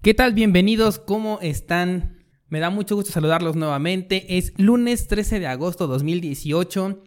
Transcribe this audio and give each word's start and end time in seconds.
¿Qué 0.00 0.14
tal? 0.14 0.32
Bienvenidos, 0.32 1.00
¿cómo 1.00 1.40
están? 1.42 2.18
Me 2.48 2.60
da 2.60 2.70
mucho 2.70 2.94
gusto 2.94 3.10
saludarlos 3.10 3.56
nuevamente. 3.56 4.38
Es 4.38 4.52
lunes 4.56 5.08
13 5.08 5.40
de 5.40 5.48
agosto 5.48 5.88
2018. 5.88 7.02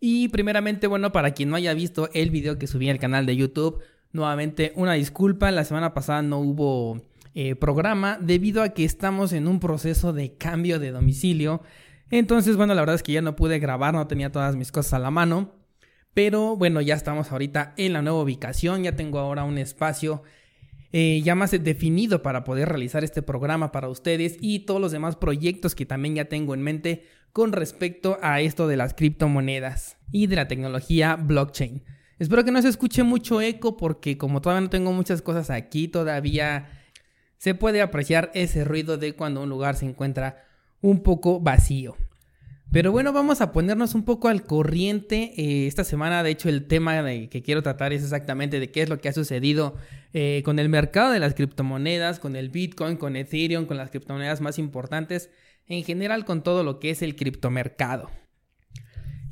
Y 0.00 0.28
primeramente, 0.28 0.86
bueno, 0.86 1.12
para 1.12 1.32
quien 1.32 1.50
no 1.50 1.56
haya 1.56 1.74
visto 1.74 2.08
el 2.14 2.30
video 2.30 2.58
que 2.58 2.66
subí 2.66 2.88
al 2.88 2.98
canal 2.98 3.26
de 3.26 3.36
YouTube, 3.36 3.82
nuevamente 4.12 4.72
una 4.76 4.94
disculpa. 4.94 5.50
La 5.50 5.66
semana 5.66 5.92
pasada 5.92 6.22
no 6.22 6.38
hubo 6.38 7.02
eh, 7.34 7.54
programa 7.54 8.18
debido 8.18 8.62
a 8.62 8.70
que 8.70 8.86
estamos 8.86 9.34
en 9.34 9.46
un 9.46 9.60
proceso 9.60 10.14
de 10.14 10.34
cambio 10.34 10.78
de 10.78 10.90
domicilio. 10.90 11.60
Entonces, 12.10 12.56
bueno, 12.56 12.74
la 12.74 12.80
verdad 12.80 12.96
es 12.96 13.02
que 13.02 13.12
ya 13.12 13.20
no 13.20 13.36
pude 13.36 13.58
grabar, 13.58 13.92
no 13.92 14.06
tenía 14.06 14.32
todas 14.32 14.56
mis 14.56 14.72
cosas 14.72 14.94
a 14.94 14.98
la 15.00 15.10
mano. 15.10 15.52
Pero 16.14 16.56
bueno, 16.56 16.80
ya 16.80 16.94
estamos 16.94 17.30
ahorita 17.30 17.74
en 17.76 17.92
la 17.92 18.00
nueva 18.00 18.22
ubicación, 18.22 18.84
ya 18.84 18.96
tengo 18.96 19.18
ahora 19.18 19.44
un 19.44 19.58
espacio 19.58 20.22
eh, 20.92 21.22
ya 21.24 21.34
más 21.34 21.50
definido 21.50 22.22
para 22.22 22.44
poder 22.44 22.68
realizar 22.68 23.02
este 23.02 23.22
programa 23.22 23.72
para 23.72 23.88
ustedes 23.88 24.36
y 24.40 24.60
todos 24.60 24.80
los 24.80 24.92
demás 24.92 25.16
proyectos 25.16 25.74
que 25.74 25.86
también 25.86 26.14
ya 26.14 26.26
tengo 26.26 26.54
en 26.54 26.62
mente 26.62 27.06
con 27.32 27.52
respecto 27.52 28.18
a 28.20 28.40
esto 28.40 28.68
de 28.68 28.76
las 28.76 28.92
criptomonedas 28.92 29.96
y 30.10 30.26
de 30.26 30.36
la 30.36 30.48
tecnología 30.48 31.16
blockchain. 31.16 31.82
Espero 32.18 32.44
que 32.44 32.52
no 32.52 32.60
se 32.60 32.68
escuche 32.68 33.02
mucho 33.02 33.40
eco 33.40 33.76
porque 33.76 34.18
como 34.18 34.42
todavía 34.42 34.60
no 34.60 34.70
tengo 34.70 34.92
muchas 34.92 35.22
cosas 35.22 35.48
aquí, 35.50 35.88
todavía 35.88 36.68
se 37.38 37.54
puede 37.54 37.80
apreciar 37.80 38.30
ese 38.34 38.64
ruido 38.64 38.98
de 38.98 39.14
cuando 39.14 39.42
un 39.42 39.48
lugar 39.48 39.76
se 39.76 39.86
encuentra 39.86 40.44
un 40.82 41.02
poco 41.02 41.40
vacío. 41.40 41.96
Pero 42.70 42.92
bueno, 42.92 43.12
vamos 43.12 43.40
a 43.40 43.52
ponernos 43.52 43.94
un 43.94 44.04
poco 44.04 44.28
al 44.28 44.44
corriente. 44.44 45.32
Eh, 45.36 45.66
esta 45.66 45.84
semana, 45.84 46.22
de 46.22 46.30
hecho, 46.30 46.48
el 46.48 46.66
tema 46.66 47.04
que 47.28 47.42
quiero 47.42 47.62
tratar 47.62 47.92
es 47.92 48.02
exactamente 48.02 48.60
de 48.60 48.70
qué 48.70 48.82
es 48.82 48.88
lo 48.88 48.98
que 48.98 49.08
ha 49.08 49.12
sucedido 49.12 49.76
eh, 50.14 50.42
con 50.44 50.58
el 50.58 50.68
mercado 50.68 51.12
de 51.12 51.18
las 51.18 51.34
criptomonedas, 51.34 52.18
con 52.18 52.36
el 52.36 52.50
Bitcoin, 52.50 52.96
con 52.96 53.16
Ethereum, 53.16 53.66
con 53.66 53.76
las 53.76 53.90
criptomonedas 53.90 54.40
más 54.40 54.58
importantes, 54.58 55.30
en 55.66 55.84
general 55.84 56.24
con 56.24 56.42
todo 56.42 56.64
lo 56.64 56.78
que 56.78 56.90
es 56.90 57.02
el 57.02 57.16
criptomercado. 57.16 58.10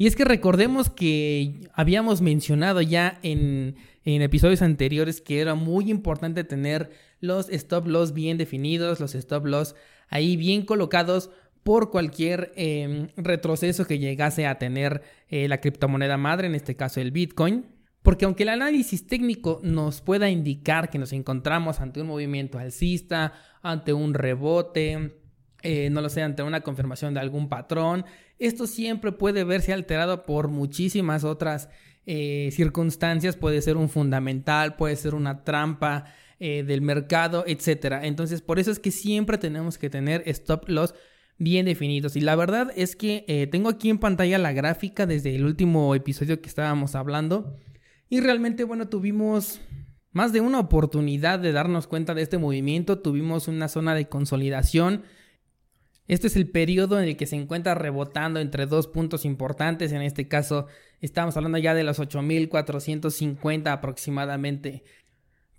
Y 0.01 0.07
es 0.07 0.17
que 0.17 0.25
recordemos 0.25 0.89
que 0.89 1.69
habíamos 1.75 2.23
mencionado 2.23 2.81
ya 2.81 3.19
en, 3.23 3.77
episodios 4.05 4.63
anteriores 4.63 5.21
que 5.21 5.41
era 5.41 5.55
muy 5.55 5.91
importante 5.91 6.43
tener 6.43 6.91
los 7.21 7.51
stop 7.51 7.87
loss 7.87 8.15
bien 8.15 8.39
definidos, 8.39 8.99
los 8.99 9.15
stop 9.15 9.45
loss 9.45 9.75
ahí 10.09 10.39
bien 10.39 10.65
colocados 10.65 11.31
por 11.63 11.91
cualquier 11.91 12.51
em, 12.57 13.09
retroceso 13.19 13.87
que 13.87 13.99
llegase 13.99 14.47
a 14.47 14.59
tener 14.59 15.03
eh, 15.29 15.49
la 15.49 15.61
criptomoneda 15.61 16.17
madre, 16.17 16.47
en 16.47 16.55
este 16.55 16.77
caso 16.77 17.03
el 17.03 17.11
Bitcoin. 17.11 17.67
Porque 18.11 18.25
aunque 18.25 18.43
el 18.43 18.49
análisis 18.49 19.07
técnico 19.07 19.61
nos 19.63 20.01
pueda 20.01 20.29
indicar 20.29 20.91
que 20.91 20.99
nos 20.99 21.13
encontramos 21.13 21.79
ante 21.79 22.01
un 22.01 22.09
movimiento 22.09 22.59
alcista, 22.59 23.35
ante 23.63 23.93
un 23.93 24.15
rebote, 24.15 25.15
eh, 25.63 25.91
no 25.91 26.01
lo 26.01 26.09
sé, 26.09 26.21
ante 26.21 26.43
una 26.43 26.63
confirmación 26.63 27.15
de 27.15 27.21
algún 27.21 27.49
patrón, 27.49 28.05
esto 28.41 28.67
siempre 28.67 29.13
puede 29.13 29.45
verse 29.45 29.73
alterado 29.73 30.27
por 30.27 30.49
muchísimas 30.49 31.23
otras 31.23 31.69
eh, 32.05 32.49
circunstancias, 32.51 33.37
puede 33.37 33.63
ser 33.63 33.77
un 33.77 33.89
fundamental, 33.89 34.75
puede 34.75 34.97
ser 34.97 35.15
una 35.15 35.45
trampa 35.45 36.07
del 36.41 36.83
mercado, 36.83 37.45
etc. 37.47 38.01
Entonces, 38.03 38.43
por 38.43 38.59
eso 38.59 38.73
es 38.73 38.81
que 38.81 38.91
siempre 38.91 39.39
tenemos 39.39 39.79
que 39.79 39.89
tener 39.89 40.25
stop 40.27 40.69
loss 40.69 40.95
bien 41.39 41.67
definidos. 41.67 42.17
Y 42.17 42.21
la 42.23 42.35
verdad 42.35 42.73
es 42.75 42.97
que 42.97 43.25
eh, 43.29 43.47
tengo 43.47 43.69
aquí 43.69 43.89
en 43.89 43.99
pantalla 43.99 44.39
la 44.39 44.53
gráfica 44.53 45.07
desde 45.07 45.37
el 45.37 45.45
último 45.45 45.95
episodio 45.95 46.41
que 46.41 46.49
estábamos 46.49 46.97
hablando. 46.97 47.57
Y 48.11 48.21
realmente, 48.21 48.65
bueno, 48.65 48.89
tuvimos 48.89 49.61
más 50.11 50.33
de 50.33 50.41
una 50.41 50.59
oportunidad 50.59 51.39
de 51.39 51.53
darnos 51.53 51.87
cuenta 51.87 52.13
de 52.13 52.23
este 52.23 52.39
movimiento. 52.39 52.99
Tuvimos 52.99 53.47
una 53.47 53.69
zona 53.69 53.95
de 53.95 54.09
consolidación. 54.09 55.05
Este 56.09 56.27
es 56.27 56.35
el 56.35 56.51
periodo 56.51 56.99
en 56.99 57.09
el 57.09 57.17
que 57.17 57.27
se 57.27 57.37
encuentra 57.37 57.77
rebotando 57.77 58.41
entre 58.41 58.67
dos 58.67 58.89
puntos 58.89 59.25
importantes. 59.25 59.93
En 59.93 60.03
este 60.03 60.27
caso, 60.27 60.67
estamos 61.01 61.37
hablando 61.37 61.59
ya 61.59 61.73
de 61.73 61.85
los 61.85 62.01
8450 62.01 63.73
aproximadamente 63.73 64.83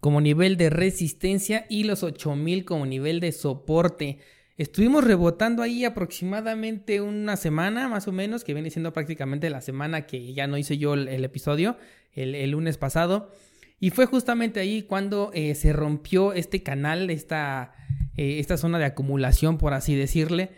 como 0.01 0.19
nivel 0.19 0.57
de 0.57 0.69
resistencia 0.69 1.65
y 1.69 1.85
los 1.85 2.03
8000 2.03 2.65
como 2.65 2.85
nivel 2.85 3.21
de 3.21 3.31
soporte. 3.31 4.19
Estuvimos 4.61 5.03
rebotando 5.03 5.63
ahí 5.63 5.85
aproximadamente 5.85 7.01
una 7.01 7.35
semana, 7.35 7.89
más 7.89 8.07
o 8.07 8.11
menos, 8.11 8.43
que 8.43 8.53
viene 8.53 8.69
siendo 8.69 8.93
prácticamente 8.93 9.49
la 9.49 9.59
semana 9.59 10.05
que 10.05 10.35
ya 10.35 10.45
no 10.45 10.55
hice 10.55 10.77
yo 10.77 10.93
el, 10.93 11.23
episodio, 11.25 11.77
el, 12.13 12.51
lunes 12.51 12.77
pasado. 12.77 13.31
Y 13.79 13.89
fue 13.89 14.05
justamente 14.05 14.59
ahí 14.59 14.83
cuando 14.83 15.31
eh, 15.33 15.55
se 15.55 15.73
rompió 15.73 16.33
este 16.33 16.61
canal, 16.61 17.09
esta, 17.09 17.73
eh, 18.15 18.37
esta 18.37 18.55
zona 18.55 18.77
de 18.77 18.85
acumulación, 18.85 19.57
por 19.57 19.73
así 19.73 19.95
decirle. 19.95 20.51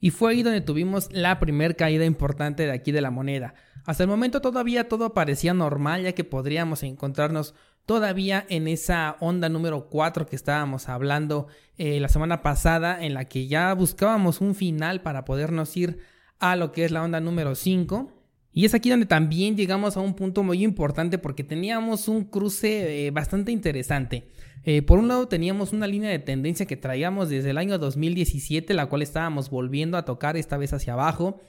Y 0.00 0.08
fue 0.08 0.30
ahí 0.30 0.42
donde 0.42 0.62
tuvimos 0.62 1.12
la 1.12 1.38
primera 1.38 1.74
caída 1.74 2.06
importante 2.06 2.64
de 2.64 2.72
aquí 2.72 2.92
de 2.92 3.02
la 3.02 3.10
moneda. 3.10 3.52
Hasta 3.84 4.04
el 4.04 4.08
momento 4.08 4.40
todavía 4.40 4.88
todo 4.88 5.12
parecía 5.12 5.52
normal, 5.52 6.04
ya 6.04 6.12
que 6.12 6.24
podríamos 6.24 6.82
encontrarnos 6.82 7.54
todavía 7.90 8.46
en 8.48 8.68
esa 8.68 9.16
onda 9.18 9.48
número 9.48 9.88
4 9.88 10.24
que 10.24 10.36
estábamos 10.36 10.88
hablando 10.88 11.48
eh, 11.76 11.98
la 11.98 12.08
semana 12.08 12.40
pasada, 12.40 13.04
en 13.04 13.14
la 13.14 13.24
que 13.24 13.48
ya 13.48 13.74
buscábamos 13.74 14.40
un 14.40 14.54
final 14.54 15.02
para 15.02 15.24
podernos 15.24 15.76
ir 15.76 15.98
a 16.38 16.54
lo 16.54 16.70
que 16.70 16.84
es 16.84 16.92
la 16.92 17.02
onda 17.02 17.18
número 17.18 17.56
5. 17.56 18.12
Y 18.52 18.64
es 18.64 18.74
aquí 18.74 18.90
donde 18.90 19.06
también 19.06 19.56
llegamos 19.56 19.96
a 19.96 20.00
un 20.02 20.14
punto 20.14 20.44
muy 20.44 20.62
importante 20.62 21.18
porque 21.18 21.42
teníamos 21.42 22.06
un 22.06 22.26
cruce 22.26 23.08
eh, 23.08 23.10
bastante 23.10 23.50
interesante. 23.50 24.28
Eh, 24.62 24.82
por 24.82 25.00
un 25.00 25.08
lado 25.08 25.26
teníamos 25.26 25.72
una 25.72 25.88
línea 25.88 26.10
de 26.10 26.20
tendencia 26.20 26.66
que 26.66 26.76
traíamos 26.76 27.28
desde 27.28 27.50
el 27.50 27.58
año 27.58 27.76
2017, 27.76 28.72
la 28.72 28.86
cual 28.86 29.02
estábamos 29.02 29.50
volviendo 29.50 29.96
a 29.96 30.04
tocar 30.04 30.36
esta 30.36 30.56
vez 30.56 30.72
hacia 30.72 30.92
abajo. 30.92 31.40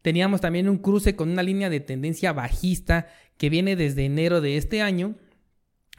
Teníamos 0.00 0.40
también 0.40 0.70
un 0.70 0.78
cruce 0.78 1.16
con 1.16 1.28
una 1.28 1.42
línea 1.42 1.68
de 1.68 1.80
tendencia 1.80 2.32
bajista 2.32 3.08
que 3.36 3.50
viene 3.50 3.76
desde 3.76 4.06
enero 4.06 4.40
de 4.40 4.56
este 4.56 4.80
año 4.80 5.16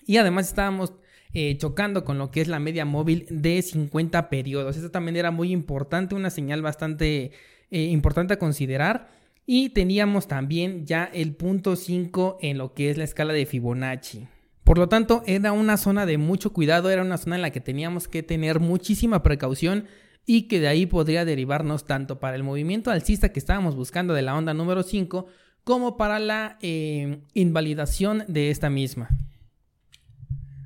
y 0.05 0.17
además 0.17 0.47
estábamos 0.47 0.93
eh, 1.33 1.57
chocando 1.57 2.03
con 2.03 2.17
lo 2.19 2.29
que 2.29 2.41
es 2.41 2.47
la 2.47 2.59
media 2.59 2.85
móvil 2.85 3.25
de 3.29 3.61
50 3.61 4.29
periodos. 4.29 4.75
Esto 4.75 4.91
también 4.91 5.15
era 5.15 5.31
muy 5.31 5.51
importante, 5.51 6.13
una 6.13 6.29
señal 6.29 6.61
bastante 6.61 7.31
eh, 7.71 7.81
importante 7.85 8.35
a 8.35 8.39
considerar. 8.39 9.09
Y 9.45 9.69
teníamos 9.69 10.27
también 10.27 10.85
ya 10.85 11.05
el 11.11 11.35
punto 11.35 11.75
5 11.75 12.37
en 12.41 12.57
lo 12.59 12.73
que 12.73 12.89
es 12.89 12.97
la 12.97 13.03
escala 13.03 13.33
de 13.33 13.45
Fibonacci. 13.45 14.27
Por 14.63 14.77
lo 14.77 14.87
tanto, 14.87 15.23
era 15.25 15.51
una 15.51 15.75
zona 15.77 16.05
de 16.05 16.17
mucho 16.17 16.53
cuidado, 16.53 16.89
era 16.89 17.01
una 17.01 17.17
zona 17.17 17.35
en 17.35 17.41
la 17.41 17.49
que 17.49 17.59
teníamos 17.59 18.07
que 18.07 18.23
tener 18.23 18.59
muchísima 18.59 19.23
precaución 19.23 19.87
y 20.25 20.43
que 20.43 20.59
de 20.59 20.67
ahí 20.67 20.85
podría 20.85 21.25
derivarnos 21.25 21.85
tanto 21.85 22.19
para 22.19 22.35
el 22.35 22.43
movimiento 22.43 22.91
alcista 22.91 23.33
que 23.33 23.39
estábamos 23.39 23.75
buscando 23.75 24.13
de 24.13 24.21
la 24.21 24.37
onda 24.37 24.53
número 24.53 24.83
5 24.83 25.25
como 25.63 25.97
para 25.97 26.19
la 26.19 26.57
eh, 26.61 27.19
invalidación 27.33 28.23
de 28.27 28.51
esta 28.51 28.69
misma. 28.69 29.09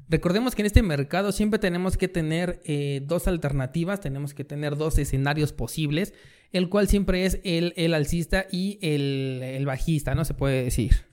Recordemos 0.10 0.56
que 0.56 0.62
en 0.62 0.68
este 0.68 0.84
mercado 0.84 1.32
siempre 1.32 1.60
tenemos 1.60 1.98
que 1.98 2.08
tener 2.08 2.62
eh, 2.64 3.02
dos 3.06 3.28
alternativas, 3.28 4.00
tenemos 4.00 4.34
que 4.34 4.46
tener 4.46 4.78
dos 4.78 4.98
escenarios 4.98 5.52
posibles, 5.52 6.14
el 6.54 6.70
cual 6.70 6.88
siempre 6.88 7.26
es 7.26 7.40
el, 7.44 7.74
el 7.76 7.94
alcista 7.94 8.46
y 8.50 8.80
el, 8.82 9.42
el 9.44 9.66
bajista, 9.66 10.16
¿no? 10.16 10.24
Se 10.24 10.34
puede 10.34 10.64
decir. 10.64 11.08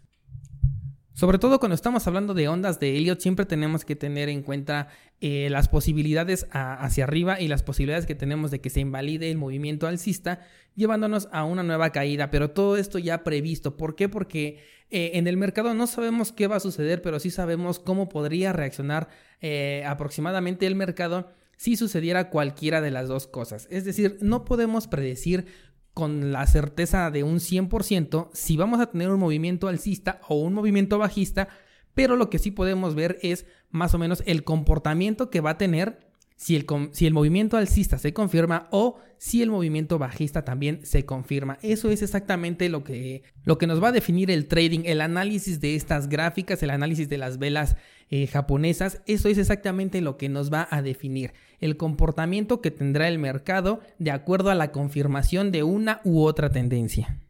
Sobre 1.14 1.38
todo 1.38 1.60
cuando 1.60 1.76
estamos 1.76 2.08
hablando 2.08 2.34
de 2.34 2.48
ondas 2.48 2.80
de 2.80 2.96
Elliot, 2.96 3.20
siempre 3.20 3.46
tenemos 3.46 3.84
que 3.84 3.94
tener 3.94 4.28
en 4.28 4.42
cuenta 4.42 4.88
eh, 5.20 5.48
las 5.48 5.68
posibilidades 5.68 6.48
hacia 6.50 7.04
arriba 7.04 7.40
y 7.40 7.46
las 7.46 7.62
posibilidades 7.62 8.04
que 8.04 8.16
tenemos 8.16 8.50
de 8.50 8.60
que 8.60 8.68
se 8.68 8.80
invalide 8.80 9.30
el 9.30 9.38
movimiento 9.38 9.86
alcista, 9.86 10.40
llevándonos 10.74 11.28
a 11.30 11.44
una 11.44 11.62
nueva 11.62 11.90
caída. 11.90 12.30
Pero 12.30 12.50
todo 12.50 12.76
esto 12.76 12.98
ya 12.98 13.22
previsto. 13.22 13.76
¿Por 13.76 13.94
qué? 13.94 14.08
Porque 14.08 14.58
eh, 14.90 15.12
en 15.14 15.28
el 15.28 15.36
mercado 15.36 15.72
no 15.72 15.86
sabemos 15.86 16.32
qué 16.32 16.48
va 16.48 16.56
a 16.56 16.60
suceder, 16.60 17.00
pero 17.00 17.20
sí 17.20 17.30
sabemos 17.30 17.78
cómo 17.78 18.08
podría 18.08 18.52
reaccionar 18.52 19.08
eh, 19.40 19.84
aproximadamente 19.86 20.66
el 20.66 20.74
mercado 20.74 21.30
si 21.56 21.76
sucediera 21.76 22.28
cualquiera 22.28 22.80
de 22.80 22.90
las 22.90 23.06
dos 23.06 23.28
cosas. 23.28 23.68
Es 23.70 23.84
decir, 23.84 24.18
no 24.20 24.44
podemos 24.44 24.88
predecir 24.88 25.46
con 25.94 26.32
la 26.32 26.46
certeza 26.46 27.10
de 27.10 27.22
un 27.22 27.36
100% 27.36 28.28
si 28.32 28.56
vamos 28.56 28.80
a 28.80 28.90
tener 28.90 29.10
un 29.10 29.20
movimiento 29.20 29.68
alcista 29.68 30.20
o 30.28 30.34
un 30.36 30.52
movimiento 30.52 30.98
bajista, 30.98 31.48
pero 31.94 32.16
lo 32.16 32.28
que 32.28 32.40
sí 32.40 32.50
podemos 32.50 32.94
ver 32.94 33.18
es 33.22 33.46
más 33.70 33.94
o 33.94 33.98
menos 33.98 34.22
el 34.26 34.44
comportamiento 34.44 35.30
que 35.30 35.40
va 35.40 35.50
a 35.50 35.58
tener 35.58 36.03
si 36.36 36.56
el, 36.56 37.12
movimiento 37.14 37.56
alcista 37.56 37.96
se 37.98 38.12
confirma 38.12 38.68
o 38.70 38.98
si 39.18 39.42
el 39.42 39.50
movimiento 39.50 39.98
bajista 39.98 40.44
también 40.44 40.84
se 40.84 41.06
confirma. 41.06 41.58
Eso 41.62 41.90
es 41.90 42.02
exactamente 42.02 42.68
lo 42.68 42.84
que, 42.84 43.22
lo 43.44 43.56
que 43.56 43.66
nos 43.66 43.82
va 43.82 43.88
a 43.88 43.92
definir 43.92 44.30
el 44.30 44.46
trading, 44.46 44.80
el 44.84 45.00
análisis 45.00 45.60
de 45.60 45.76
estas 45.76 46.08
gráficas, 46.08 46.62
el 46.62 46.70
análisis 46.70 47.08
de 47.08 47.18
las 47.18 47.38
velas 47.38 47.76
eh, 48.10 48.26
japonesas. 48.26 49.00
Eso 49.06 49.28
es 49.28 49.38
exactamente 49.38 50.00
lo 50.00 50.16
que 50.16 50.28
nos 50.28 50.52
va 50.52 50.68
a 50.70 50.82
definir 50.82 51.32
el 51.60 51.78
comportamiento 51.78 52.60
que 52.60 52.70
tendrá 52.70 53.08
el 53.08 53.18
mercado 53.18 53.80
de 53.98 54.10
acuerdo 54.10 54.50
a 54.50 54.54
la 54.54 54.70
confirmación 54.70 55.50
de 55.50 55.62
una 55.62 56.02
u 56.04 56.22
otra 56.22 56.50
tendencia. 56.50 57.20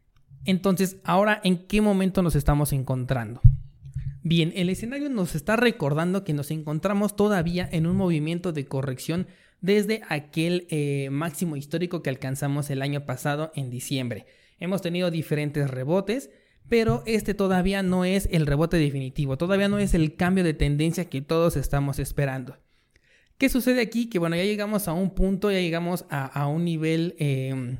Entonces, 0.43 0.97
ahora, 1.05 1.39
¿en 1.43 1.65
qué 1.67 1.79
momento 1.79 2.21
nos 2.21 2.35
estamos 2.35 2.73
encontrando? 2.73 3.39
Bien, 4.27 4.51
el 4.55 4.71
escenario 4.71 5.07
nos 5.07 5.35
está 5.35 5.55
recordando 5.55 6.23
que 6.23 6.33
nos 6.33 6.49
encontramos 6.49 7.15
todavía 7.15 7.69
en 7.71 7.85
un 7.85 7.95
movimiento 7.95 8.53
de 8.53 8.65
corrección 8.65 9.27
desde 9.61 10.01
aquel 10.09 10.65
eh, 10.71 11.09
máximo 11.11 11.57
histórico 11.57 12.01
que 12.01 12.09
alcanzamos 12.09 12.71
el 12.71 12.81
año 12.81 13.05
pasado 13.05 13.51
en 13.53 13.69
diciembre. 13.69 14.25
Hemos 14.59 14.81
tenido 14.81 15.11
diferentes 15.11 15.69
rebotes, 15.69 16.31
pero 16.67 17.03
este 17.05 17.35
todavía 17.35 17.83
no 17.83 18.03
es 18.03 18.27
el 18.31 18.47
rebote 18.47 18.77
definitivo, 18.77 19.37
todavía 19.37 19.69
no 19.69 19.77
es 19.77 19.93
el 19.93 20.15
cambio 20.15 20.43
de 20.43 20.55
tendencia 20.55 21.05
que 21.05 21.21
todos 21.21 21.55
estamos 21.55 21.99
esperando. 21.99 22.57
¿Qué 23.37 23.47
sucede 23.47 23.79
aquí? 23.79 24.09
Que 24.09 24.17
bueno, 24.17 24.35
ya 24.37 24.43
llegamos 24.43 24.87
a 24.87 24.93
un 24.93 25.13
punto, 25.13 25.51
ya 25.51 25.59
llegamos 25.59 26.03
a, 26.09 26.47
un 26.47 26.65
nivel, 26.65 27.15
em, 27.19 27.77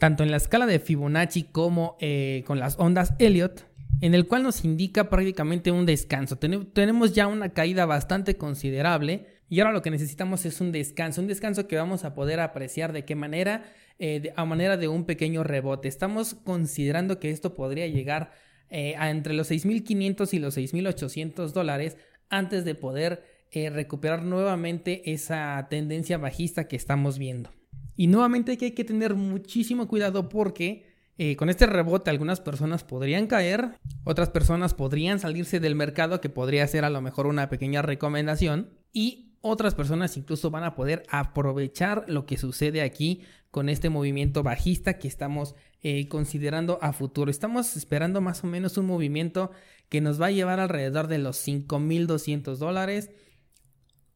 tanto 0.00 0.24
en 0.24 0.32
la 0.32 0.38
escala 0.38 0.66
de 0.66 0.80
Fibonacci 0.80 1.44
como 1.44 1.96
eh, 2.00 2.42
con 2.48 2.58
las 2.58 2.80
ondas 2.80 3.14
Elliot, 3.20 3.68
en 4.00 4.14
el 4.14 4.26
cual 4.26 4.44
nos 4.44 4.64
indica 4.64 5.08
prácticamente 5.10 5.70
un 5.70 5.86
descanso. 5.86 6.38
tenemos 6.38 7.14
ya 7.14 7.26
una 7.26 7.50
caída 7.50 7.86
bastante 7.86 8.36
considerable 8.36 9.26
y 9.48 9.60
ahora 9.60 9.72
lo 9.72 9.82
que 9.82 9.90
necesitamos 9.90 10.44
es 10.44 10.60
un 10.60 10.72
descanso, 10.72 11.20
un 11.20 11.26
descanso 11.26 11.66
que 11.66 11.76
vamos 11.76 12.04
a 12.04 12.14
poder 12.14 12.40
apreciar 12.40 12.92
de 12.92 13.04
qué 13.04 13.14
manera, 13.14 13.72
eh, 13.98 14.32
a 14.36 14.44
manera 14.44 14.76
de 14.76 14.88
un 14.88 15.04
pequeño 15.04 15.42
rebote. 15.42 15.88
Estamos 15.88 16.34
considerando 16.34 17.18
que 17.18 17.30
esto 17.30 17.54
podría 17.54 17.86
llegar 17.86 18.32
eh, 18.70 18.94
a 18.98 19.10
entre 19.10 19.32
los 19.32 19.50
6.500 19.50 20.34
y 20.34 20.38
los 20.38 20.56
6.800 20.56 21.52
dólares 21.52 21.96
antes 22.28 22.64
de 22.64 22.74
poder 22.74 23.24
eh, 23.50 23.70
recuperar 23.70 24.22
nuevamente 24.22 25.10
esa 25.10 25.66
tendencia 25.70 26.18
bajista 26.18 26.68
que 26.68 26.76
estamos 26.76 27.18
viendo. 27.18 27.50
Y 27.96 28.06
nuevamente 28.06 28.52
hay 28.60 28.72
que 28.72 28.84
tener 28.84 29.14
muchísimo 29.14 29.88
cuidado 29.88 30.28
porque 30.28 30.87
eh, 31.18 31.36
con 31.36 31.50
este 31.50 31.66
rebote 31.66 32.10
algunas 32.10 32.40
personas 32.40 32.84
podrían 32.84 33.26
caer, 33.26 33.72
otras 34.04 34.30
personas 34.30 34.72
podrían 34.72 35.18
salirse 35.18 35.60
del 35.60 35.74
mercado, 35.74 36.20
que 36.20 36.28
podría 36.28 36.66
ser 36.66 36.84
a 36.84 36.90
lo 36.90 37.00
mejor 37.00 37.26
una 37.26 37.48
pequeña 37.48 37.82
recomendación, 37.82 38.70
y 38.92 39.34
otras 39.40 39.74
personas 39.74 40.16
incluso 40.16 40.50
van 40.50 40.64
a 40.64 40.74
poder 40.74 41.02
aprovechar 41.10 42.04
lo 42.08 42.24
que 42.24 42.36
sucede 42.36 42.82
aquí 42.82 43.22
con 43.50 43.68
este 43.68 43.88
movimiento 43.88 44.42
bajista 44.42 44.98
que 44.98 45.08
estamos 45.08 45.54
eh, 45.82 46.08
considerando 46.08 46.78
a 46.82 46.92
futuro. 46.92 47.30
Estamos 47.30 47.76
esperando 47.76 48.20
más 48.20 48.44
o 48.44 48.46
menos 48.46 48.76
un 48.78 48.86
movimiento 48.86 49.50
que 49.88 50.00
nos 50.00 50.20
va 50.20 50.26
a 50.26 50.32
llevar 50.32 50.60
alrededor 50.60 51.06
de 51.06 51.18
los 51.18 51.46
5.200 51.46 52.56
dólares. 52.56 53.10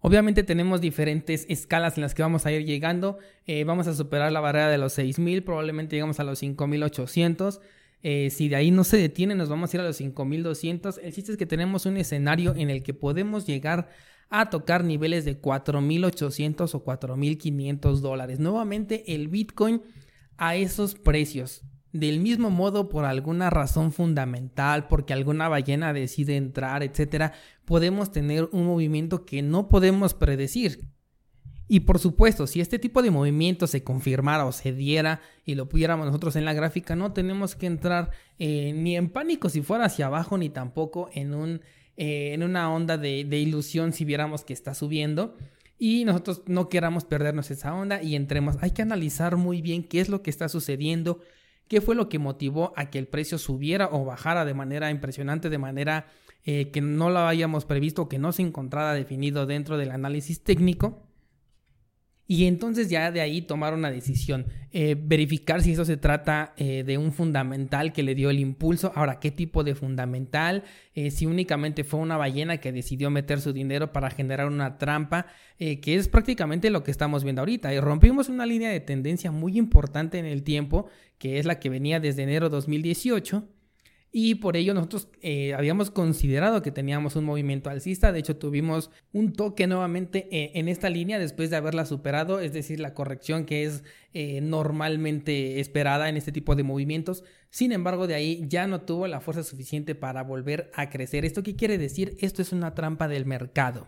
Obviamente 0.04 0.42
tenemos 0.42 0.80
diferentes 0.80 1.46
escalas 1.48 1.96
en 1.96 2.02
las 2.02 2.12
que 2.12 2.22
vamos 2.22 2.44
a 2.44 2.50
ir 2.50 2.64
llegando. 2.64 3.18
Eh, 3.46 3.62
vamos 3.62 3.86
a 3.86 3.94
superar 3.94 4.32
la 4.32 4.40
barrera 4.40 4.68
de 4.68 4.76
los 4.76 4.92
6000, 4.94 5.44
probablemente 5.44 5.94
llegamos 5.94 6.18
a 6.18 6.24
los 6.24 6.40
5800. 6.40 7.60
Eh, 8.02 8.30
si 8.30 8.48
de 8.48 8.56
ahí 8.56 8.72
no 8.72 8.82
se 8.82 8.96
detiene, 8.96 9.36
nos 9.36 9.48
vamos 9.48 9.72
a 9.72 9.76
ir 9.76 9.80
a 9.80 9.84
los 9.84 9.96
5200. 9.96 10.98
El 10.98 11.12
chiste 11.14 11.30
es 11.30 11.38
que 11.38 11.46
tenemos 11.46 11.86
un 11.86 11.96
escenario 11.96 12.52
en 12.56 12.68
el 12.68 12.82
que 12.82 12.94
podemos 12.94 13.46
llegar 13.46 13.90
a 14.28 14.50
tocar 14.50 14.82
niveles 14.82 15.24
de 15.24 15.38
4800 15.38 16.74
o 16.74 16.82
4500 16.82 18.02
dólares. 18.02 18.40
Nuevamente 18.40 19.14
el 19.14 19.28
Bitcoin 19.28 19.82
a 20.36 20.56
esos 20.56 20.96
precios. 20.96 21.62
Del 21.92 22.20
mismo 22.20 22.50
modo, 22.50 22.88
por 22.88 23.04
alguna 23.04 23.50
razón 23.50 23.92
fundamental, 23.92 24.88
porque 24.88 25.12
alguna 25.12 25.48
ballena 25.48 25.92
decide 25.92 26.36
entrar, 26.36 26.82
etcétera, 26.82 27.32
podemos 27.64 28.12
tener 28.12 28.48
un 28.52 28.66
movimiento 28.66 29.24
que 29.24 29.42
no 29.42 29.68
podemos 29.68 30.14
predecir. 30.14 30.86
Y 31.68 31.80
por 31.80 31.98
supuesto, 31.98 32.46
si 32.46 32.60
este 32.60 32.78
tipo 32.78 33.02
de 33.02 33.10
movimiento 33.10 33.66
se 33.66 33.84
confirmara 33.84 34.44
o 34.46 34.52
se 34.52 34.72
diera 34.72 35.20
y 35.44 35.54
lo 35.54 35.68
pudiéramos 35.68 36.06
nosotros 36.06 36.36
en 36.36 36.44
la 36.44 36.54
gráfica, 36.54 36.96
no 36.96 37.12
tenemos 37.12 37.54
que 37.56 37.66
entrar 37.66 38.10
eh, 38.38 38.72
ni 38.74 38.96
en 38.96 39.08
pánico 39.08 39.48
si 39.48 39.62
fuera 39.62 39.86
hacia 39.86 40.06
abajo, 40.06 40.36
ni 40.36 40.50
tampoco 40.50 41.08
en, 41.12 41.34
un, 41.34 41.60
eh, 41.96 42.32
en 42.32 42.42
una 42.42 42.72
onda 42.72 42.98
de 42.98 43.38
ilusión 43.38 43.92
si 43.92 44.04
viéramos 44.04 44.44
que 44.44 44.52
está 44.52 44.74
subiendo 44.74 45.36
y 45.84 46.04
nosotros 46.04 46.42
no 46.46 46.68
queramos 46.68 47.04
perdernos 47.04 47.50
esa 47.50 47.74
onda 47.74 48.00
y 48.00 48.14
entremos. 48.14 48.54
Hay 48.60 48.70
que 48.70 48.82
analizar 48.82 49.36
muy 49.36 49.62
bien 49.62 49.82
qué 49.82 49.98
es 49.98 50.08
lo 50.08 50.22
que 50.22 50.30
está 50.30 50.48
sucediendo, 50.48 51.18
¿Qué 51.68 51.80
fue 51.80 51.94
lo 51.94 52.08
que 52.08 52.18
motivó 52.18 52.72
a 52.76 52.90
que 52.90 52.98
el 52.98 53.08
precio 53.08 53.38
subiera 53.38 53.88
o 53.90 54.04
bajara 54.04 54.44
de 54.44 54.54
manera 54.54 54.90
impresionante, 54.90 55.48
de 55.50 55.58
manera 55.58 56.06
eh, 56.44 56.70
que 56.70 56.80
no 56.80 57.10
lo 57.10 57.20
habíamos 57.20 57.64
previsto, 57.64 58.08
que 58.08 58.18
no 58.18 58.32
se 58.32 58.42
encontrara 58.42 58.92
definido 58.94 59.46
dentro 59.46 59.78
del 59.78 59.90
análisis 59.90 60.42
técnico? 60.42 61.11
Y 62.32 62.46
entonces 62.46 62.88
ya 62.88 63.10
de 63.10 63.20
ahí 63.20 63.42
tomar 63.42 63.74
una 63.74 63.90
decisión, 63.90 64.46
eh, 64.72 64.96
verificar 64.98 65.60
si 65.60 65.72
eso 65.72 65.84
se 65.84 65.98
trata 65.98 66.54
eh, 66.56 66.82
de 66.82 66.96
un 66.96 67.12
fundamental 67.12 67.92
que 67.92 68.02
le 68.02 68.14
dio 68.14 68.30
el 68.30 68.38
impulso. 68.38 68.90
Ahora, 68.94 69.20
¿qué 69.20 69.30
tipo 69.30 69.64
de 69.64 69.74
fundamental? 69.74 70.64
si 71.10 71.24
únicamente 71.24 71.84
fue 71.84 72.00
una 72.00 72.18
ballena 72.18 72.58
que 72.58 72.70
decidió 72.70 73.10
meter 73.10 73.40
su 73.40 73.54
dinero 73.54 73.92
para 73.92 74.10
generar 74.10 74.46
una 74.46 74.76
trampa, 74.76 75.26
que 75.58 75.94
es 75.94 76.06
prácticamente 76.08 76.68
lo 76.68 76.84
que 76.84 76.90
estamos 76.90 77.22
viendo 77.24 77.40
ahorita. 77.40 77.72
Y 77.72 77.80
rompimos 77.80 78.28
una 78.28 78.44
línea 78.44 78.70
de 78.70 78.80
tendencia 78.80 79.30
muy 79.30 79.56
importante 79.56 80.18
en 80.18 80.26
el 80.26 80.42
tiempo 80.42 80.86
que 81.16 81.38
es 81.38 81.46
la 81.46 81.60
que 81.60 81.70
venía 81.70 82.00
desde 82.00 82.24
enero 82.24 82.48
2018. 82.50 83.46
Y 84.14 84.34
por 84.34 84.58
ello 84.58 84.74
nosotros 84.74 85.08
eh, 85.22 85.54
habíamos 85.54 85.90
considerado 85.90 86.60
que 86.60 86.70
teníamos 86.70 87.16
un 87.16 87.24
movimiento 87.24 87.70
alcista. 87.70 88.12
De 88.12 88.18
hecho, 88.18 88.36
tuvimos 88.36 88.90
un 89.14 89.32
toque 89.32 89.66
nuevamente 89.66 90.28
eh, 90.30 90.52
en 90.54 90.68
esta 90.68 90.90
línea 90.90 91.18
después 91.18 91.48
de 91.48 91.56
haberla 91.56 91.86
superado, 91.86 92.38
es 92.38 92.52
decir, 92.52 92.78
la 92.78 92.92
corrección 92.92 93.46
que 93.46 93.64
es 93.64 93.84
eh, 94.12 94.42
normalmente 94.42 95.60
esperada 95.60 96.10
en 96.10 96.18
este 96.18 96.30
tipo 96.30 96.54
de 96.54 96.62
movimientos. 96.62 97.24
Sin 97.48 97.72
embargo, 97.72 98.06
de 98.06 98.14
ahí 98.14 98.44
ya 98.48 98.66
no 98.66 98.82
tuvo 98.82 99.06
la 99.06 99.22
fuerza 99.22 99.42
suficiente 99.42 99.94
para 99.94 100.22
volver 100.22 100.70
a 100.74 100.90
crecer. 100.90 101.24
¿Esto 101.24 101.42
qué 101.42 101.56
quiere 101.56 101.78
decir? 101.78 102.18
Esto 102.20 102.42
es 102.42 102.52
una 102.52 102.74
trampa 102.74 103.08
del 103.08 103.24
mercado. 103.24 103.86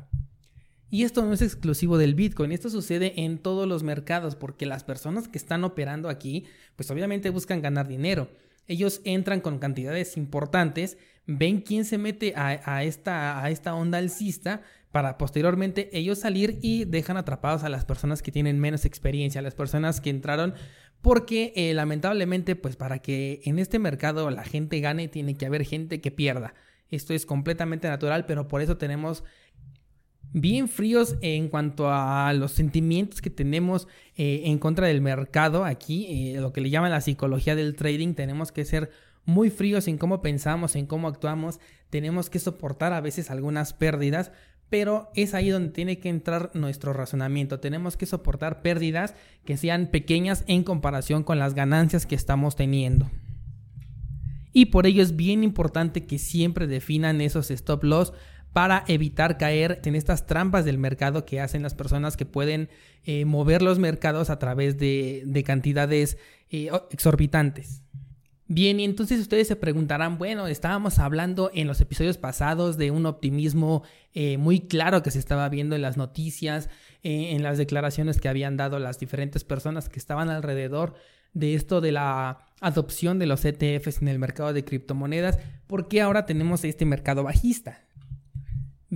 Y 0.88 1.02
esto 1.02 1.22
no 1.22 1.32
es 1.32 1.42
exclusivo 1.42 1.98
del 1.98 2.14
Bitcoin, 2.14 2.52
esto 2.52 2.70
sucede 2.70 3.24
en 3.24 3.38
todos 3.38 3.66
los 3.66 3.82
mercados 3.82 4.36
porque 4.36 4.64
las 4.64 4.84
personas 4.84 5.26
que 5.26 5.38
están 5.38 5.64
operando 5.64 6.08
aquí, 6.08 6.44
pues 6.76 6.88
obviamente 6.90 7.30
buscan 7.30 7.60
ganar 7.60 7.88
dinero. 7.88 8.28
Ellos 8.66 9.00
entran 9.04 9.40
con 9.40 9.58
cantidades 9.58 10.16
importantes, 10.16 10.98
ven 11.26 11.60
quién 11.60 11.84
se 11.84 11.98
mete 11.98 12.34
a, 12.36 12.84
esta, 12.84 13.74
onda 13.74 13.98
alcista 13.98 14.62
para 14.92 15.18
posteriormente 15.18 15.90
ellos 15.96 16.20
salir 16.20 16.58
y 16.62 16.84
dejan 16.84 17.16
atrapados 17.16 17.64
a 17.64 17.68
las 17.68 17.84
personas 17.84 18.22
que 18.22 18.32
tienen 18.32 18.60
menos 18.60 18.84
experiencia, 18.84 19.40
a 19.40 19.42
las 19.42 19.54
personas 19.54 20.00
que 20.00 20.10
entraron 20.10 20.54
porque 21.02 21.52
eh, 21.56 21.74
lamentablemente 21.74 22.56
pues 22.56 22.76
para 22.76 23.00
que 23.00 23.40
en 23.44 23.58
este 23.58 23.78
mercado 23.78 24.30
la 24.30 24.44
gente 24.44 24.80
gane 24.80 25.08
tiene 25.08 25.36
que 25.36 25.46
haber 25.46 25.64
gente 25.64 26.00
que 26.00 26.10
pierda. 26.10 26.54
Esto 26.90 27.12
es 27.12 27.26
completamente 27.26 27.88
natural, 27.88 28.24
pero 28.24 28.48
por 28.48 28.62
eso 28.62 28.76
tenemos 28.76 29.24
bien 30.34 30.68
fríos 30.68 31.16
en 31.22 31.48
cuanto 31.48 31.90
a 31.90 32.32
los 32.34 32.52
sentimientos 32.52 33.22
que 33.22 33.30
tenemos 33.30 33.86
eh, 34.16 34.42
en 34.44 34.58
contra 34.58 34.88
del 34.88 35.00
mercado 35.00 35.64
aquí, 35.64 36.34
eh, 36.34 36.40
lo 36.40 36.52
que 36.52 36.60
le 36.60 36.70
llaman 36.70 36.90
la 36.90 37.00
psicología 37.00 37.54
del 37.54 37.76
trading, 37.76 38.14
tenemos 38.14 38.50
que 38.50 38.64
ser 38.64 38.90
muy 39.24 39.48
fríos 39.48 39.86
en 39.86 39.96
cómo 39.96 40.20
pensamos, 40.20 40.74
en 40.74 40.86
cómo 40.86 41.06
actuamos, 41.08 41.60
tenemos 41.88 42.30
que 42.30 42.40
soportar 42.40 42.92
a 42.92 43.00
veces 43.00 43.30
algunas 43.30 43.72
pérdidas, 43.72 44.32
pero 44.68 45.08
es 45.14 45.34
ahí 45.34 45.50
donde 45.50 45.70
tiene 45.70 46.00
que 46.00 46.08
entrar 46.08 46.50
nuestro 46.54 46.92
razonamiento. 46.92 47.60
Tenemos 47.60 47.96
que 47.96 48.06
soportar 48.06 48.60
pérdidas 48.60 49.14
que 49.44 49.56
sean 49.56 49.86
pequeñas 49.86 50.42
en 50.48 50.64
comparación 50.64 51.22
con 51.22 51.38
las 51.38 51.54
ganancias 51.54 52.06
que 52.06 52.16
estamos 52.16 52.56
teniendo. 52.56 53.08
Y 54.52 54.66
por 54.66 54.86
ello 54.86 55.02
es 55.02 55.14
bien 55.14 55.44
importante 55.44 56.06
que 56.06 56.18
siempre 56.18 56.66
definan 56.66 57.20
esos 57.20 57.52
stop 57.52 57.84
loss 57.84 58.12
para 58.54 58.84
evitar 58.86 59.36
caer 59.36 59.80
en 59.84 59.96
estas 59.96 60.26
trampas 60.26 60.64
del 60.64 60.78
mercado 60.78 61.26
que 61.26 61.40
hacen 61.40 61.64
las 61.64 61.74
personas 61.74 62.16
que 62.16 62.24
pueden 62.24 62.70
eh, 63.04 63.24
mover 63.24 63.62
los 63.62 63.80
mercados 63.80 64.30
a 64.30 64.38
través 64.38 64.78
de, 64.78 65.42
cantidades 65.44 66.16
eh, 66.50 66.70
exorbitantes. 66.90 67.82
Bien, 68.46 68.78
y 68.78 68.84
entonces 68.84 69.18
ustedes 69.20 69.48
se 69.48 69.56
preguntarán, 69.56 70.18
bueno, 70.18 70.46
estábamos 70.46 71.00
hablando 71.00 71.50
en 71.52 71.66
los 71.66 71.80
episodios 71.80 72.16
pasados 72.16 72.76
de 72.76 72.92
un 72.92 73.06
optimismo 73.06 73.82
eh, 74.12 74.38
muy 74.38 74.60
claro 74.60 75.02
que 75.02 75.10
se 75.10 75.18
estaba 75.18 75.48
viendo 75.48 75.74
en 75.74 75.82
las 75.82 75.96
noticias, 75.96 76.70
en 77.02 77.42
las 77.42 77.58
declaraciones 77.58 78.20
que 78.20 78.28
habían 78.28 78.56
dado 78.56 78.78
las 78.78 79.00
diferentes 79.00 79.42
personas 79.42 79.88
que 79.88 79.98
estaban 79.98 80.30
alrededor 80.30 80.94
de 81.32 81.54
esto 81.54 81.80
de 81.80 81.90
la 81.90 82.38
adopción 82.60 83.18
de 83.18 83.26
los 83.26 83.44
ETFs 83.44 84.00
en 84.00 84.08
el 84.08 84.20
mercado 84.20 84.52
de 84.52 84.64
criptomonedas, 84.64 85.38
¿por 85.66 85.88
qué 85.88 86.00
ahora 86.00 86.24
tenemos 86.24 86.64
este 86.64 86.84
mercado 86.84 87.24
bajista? 87.24 87.84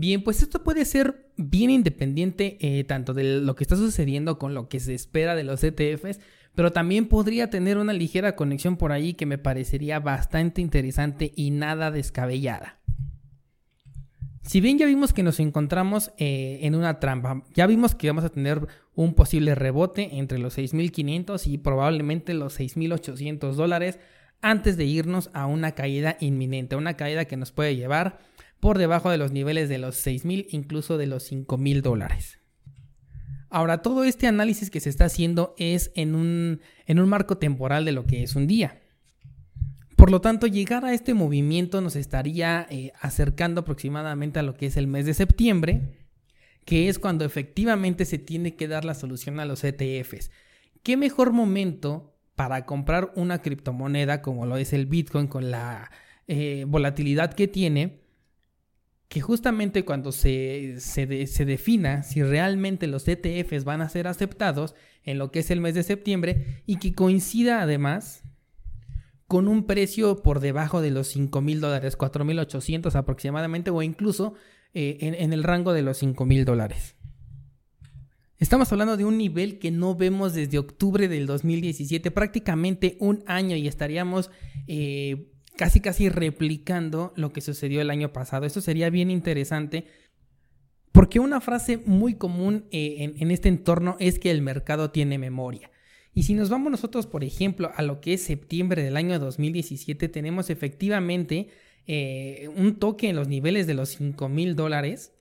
Bien, 0.01 0.23
pues 0.23 0.43
esto 0.43 0.63
puede 0.63 0.85
ser 0.85 1.29
bien 1.37 1.71
independiente 1.71 2.57
eh, 2.61 2.85
tanto 2.85 3.15
de 3.15 3.41
lo 3.41 3.57
que 3.57 3.65
está 3.65 3.75
sucediendo 3.75 4.39
con 4.39 4.55
lo 4.55 4.69
que 4.69 4.79
se 4.79 4.95
espera 4.95 5.35
de 5.35 5.43
los 5.43 5.65
ETFs, 5.65 6.21
pero 6.55 6.71
también 6.71 7.09
podría 7.09 7.51
tener 7.51 7.79
una 7.79 7.93
ligera 7.93 8.37
conexión 8.37 8.77
por 8.77 8.93
ahí 8.93 9.15
que 9.15 9.27
me 9.27 9.39
parecería 9.39 9.99
bastante 9.99 10.61
interesante 10.61 11.33
y 11.35 11.51
nada 11.51 11.91
descabellada. 11.91 12.79
Si 14.43 14.61
bien 14.61 14.79
ya 14.79 14.87
vimos 14.87 15.13
que 15.13 15.25
nos 15.25 15.41
encontramos 15.41 16.13
eh, 16.17 16.61
en 16.63 16.77
una 16.77 17.01
trampa, 17.01 17.43
ya 17.53 17.67
vimos 17.67 17.97
que 17.97 18.07
vamos 18.07 18.23
a 18.23 18.29
tener 18.29 18.69
un 18.95 19.15
posible 19.15 19.57
rebote 19.57 20.17
entre 20.19 20.39
los 20.39 20.57
6.500 20.57 21.45
y 21.49 21.59
probablemente 21.59 22.35
los 22.35 22.61
6.800 22.61 23.55
dólares 23.55 23.99
antes 24.43 24.77
de 24.77 24.85
irnos 24.85 25.29
a 25.33 25.47
una 25.47 25.73
caída 25.73 26.17
inminente, 26.21 26.77
una 26.77 26.95
caída 26.95 27.25
que 27.25 27.37
nos 27.37 27.51
puede 27.51 27.75
llevar 27.75 28.21
por 28.61 28.79
debajo 28.79 29.11
de 29.11 29.19
los 29.19 29.33
niveles 29.33 29.69
de 29.69 29.79
los 29.79 29.97
6 29.97 30.25
mil, 30.25 30.47
incluso 30.51 30.99
de 30.99 31.07
los 31.07 31.23
5 31.25 31.57
mil 31.59 31.83
dólares. 31.83 32.39
Ahora, 33.51 33.83
todo 33.83 34.05
este 34.05 34.27
análisis 34.27 34.71
que 34.71 34.81
se 34.81 34.91
está 34.91 35.07
haciendo 35.07 35.55
es 35.57 35.91
en 35.95 36.15
un, 36.15 36.61
en 36.87 37.01
un 37.01 37.09
marco 37.09 37.39
temporal 37.39 37.85
de 37.85 37.93
lo 37.93 38.07
que 38.07 38.23
es 38.23 38.37
un 38.37 38.47
día. 38.47 38.83
Por 39.97 40.11
lo 40.11 40.21
tanto, 40.21 40.47
llegar 40.47 40.85
a 40.85 40.93
este 40.93 41.15
movimiento 41.15 41.81
nos 41.81 41.97
estaría 41.97 42.67
eh, 42.71 42.93
acercando 43.01 43.63
aproximadamente 43.63 44.39
a 44.39 44.43
lo 44.43 44.55
que 44.55 44.67
es 44.67 44.77
el 44.77 44.87
mes 44.87 45.07
de 45.07 45.15
septiembre, 45.15 45.97
que 46.65 46.89
es 46.89 46.99
cuando 46.99 47.25
efectivamente 47.25 48.05
se 48.05 48.19
tiene 48.19 48.55
que 48.55 48.69
dar 48.69 48.85
la 48.85 48.95
solución 48.95 49.41
a 49.41 49.47
los 49.47 49.65
ETFs. 49.65 50.31
¿Qué 50.83 50.97
mejor 50.97 51.33
momento 51.33 52.15
para 52.37 52.67
comprar 52.67 53.11
una 53.17 53.41
criptomoneda 53.43 54.23
como 54.23 54.47
lo 54.47 54.59
es 54.59 54.73
el 54.73 54.87
Bitcoin 54.87 55.27
con 55.27 55.51
la 55.51 55.91
eh, 56.29 56.65
volatilidad 56.69 57.33
que 57.33 57.49
tiene? 57.49 57.99
Que 59.09 59.23
justamente 59.23 59.85
cuando 59.85 60.13
se, 60.13 60.81
se, 60.81 61.07
defina 61.07 62.03
si 62.03 62.23
realmente 62.23 62.87
los 62.87 63.09
ETFs 63.09 63.65
van 63.65 63.81
a 63.81 63.89
ser 63.89 64.07
aceptados 64.07 64.75
en 65.03 65.19
lo 65.19 65.31
que 65.31 65.39
es 65.39 65.51
el 65.51 65.63
mes 65.63 65.75
de 65.75 65.83
septiembre 65.83 66.63
y 66.67 66.77
que 66.77 66.93
coincida 66.93 67.63
además 67.63 68.23
con 69.27 69.49
un 69.49 69.65
precio 69.65 70.23
por 70.23 70.41
debajo 70.41 70.83
de 70.83 70.91
los 70.91 71.09
5 71.09 71.41
mil 71.41 71.61
dólares, 71.61 71.97
4 71.97 72.25
mil 72.25 72.39
800 72.39 72.95
aproximadamente 72.97 73.71
o 73.71 73.83
incluso 73.83 74.35
eh, 74.75 74.99
en, 75.01 75.15
en, 75.15 75.33
el 75.33 75.43
rango 75.43 75.73
de 75.73 75.83
los 75.83 75.97
5 75.99 76.27
mil 76.27 76.45
dólares. 76.45 76.95
Estamos 78.39 78.71
hablando 78.73 78.97
de 78.97 79.05
un 79.05 79.17
nivel 79.17 79.59
que 79.59 79.71
no 79.71 79.95
vemos 79.95 80.35
desde 80.35 80.59
octubre 80.59 81.09
del 81.09 81.27
2017, 81.27 82.11
prácticamente 82.11 82.97
un 83.01 83.25
año 83.27 83.57
y 83.57 83.69
estaríamos... 83.69 84.31
Eh, 84.67 85.33
casi 85.59 85.81
casi 85.81 86.09
replicando 86.09 87.13
lo 87.17 87.33
que 87.33 87.41
sucedió 87.41 87.83
el 87.83 87.91
año 87.91 88.13
pasado. 88.13 88.47
Eso 88.47 88.61
sería 88.61 88.91
bien 88.91 89.11
interesante 89.11 89.87
porque 90.93 91.19
una 91.19 91.41
frase 91.41 91.79
muy 91.85 92.15
común 92.15 92.67
eh, 92.71 93.13
en, 93.19 93.31
este 93.33 93.49
entorno 93.49 93.97
es 93.99 94.21
que 94.21 94.31
el 94.31 94.41
mercado 94.41 94.93
tiene 94.93 95.19
memoria. 95.19 95.71
Y 96.15 96.23
si 96.23 96.35
nos 96.35 96.49
vamos 96.49 96.71
nosotros, 96.71 97.09
por 97.09 97.25
ejemplo, 97.25 97.73
a 97.75 97.83
lo 97.83 98.01
que 98.01 98.15
es 98.15 98.23
septiembre 98.23 98.85
del 98.85 98.97
año 98.97 99.19
2017, 99.19 100.09
tenemos 100.09 100.49
efectivamente 100.49 101.49
eh, 101.89 102.49
un 102.57 102.77
toque 102.77 103.09
en 103.09 103.17
los 103.17 103.27
niveles 103.27 103.67
de 103.67 103.75
los 103.75 103.91
5 103.91 104.29
mil 104.29 104.55
dólares 104.55 105.13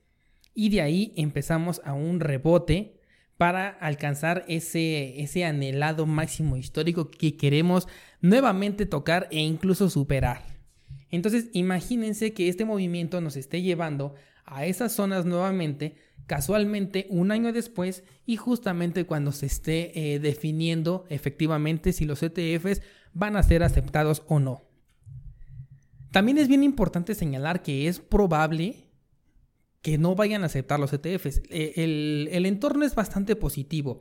y 0.54 0.68
de 0.70 0.82
ahí 0.82 1.12
empezamos 1.16 1.80
a 1.84 1.94
un 1.94 2.20
rebote 2.20 3.00
para 3.36 3.68
alcanzar 3.68 4.44
ese, 4.46 5.20
ese 5.20 5.44
anhelado 5.44 6.06
máximo 6.06 6.56
histórico 6.56 7.10
que 7.10 7.36
queremos 7.36 7.88
nuevamente 8.20 8.86
tocar 8.86 9.28
e 9.30 9.40
incluso 9.40 9.90
superar. 9.90 10.58
Entonces 11.10 11.48
imagínense 11.52 12.32
que 12.32 12.48
este 12.48 12.64
movimiento 12.64 13.20
nos 13.20 13.36
esté 13.36 13.62
llevando 13.62 14.14
a 14.44 14.66
esas 14.66 14.92
zonas 14.92 15.24
nuevamente, 15.24 15.96
casualmente 16.26 17.06
un 17.10 17.30
año 17.30 17.52
después 17.52 18.04
y 18.26 18.36
justamente 18.36 19.04
cuando 19.04 19.32
se 19.32 19.46
esté 19.46 20.14
eh, 20.14 20.18
definiendo 20.18 21.04
efectivamente 21.08 21.92
si 21.92 22.04
los 22.04 22.22
ETFs 22.22 22.82
van 23.12 23.36
a 23.36 23.42
ser 23.42 23.62
aceptados 23.62 24.22
o 24.26 24.38
no. 24.38 24.64
También 26.10 26.38
es 26.38 26.48
bien 26.48 26.64
importante 26.64 27.14
señalar 27.14 27.62
que 27.62 27.88
es 27.88 28.00
probable 28.00 28.88
que 29.82 29.98
no 29.98 30.14
vayan 30.14 30.42
a 30.42 30.46
aceptar 30.46 30.80
los 30.80 30.92
ETFs. 30.92 31.42
E, 31.50 31.74
el, 31.76 32.28
el 32.32 32.46
entorno 32.46 32.84
es 32.84 32.94
bastante 32.94 33.36
positivo 33.36 34.00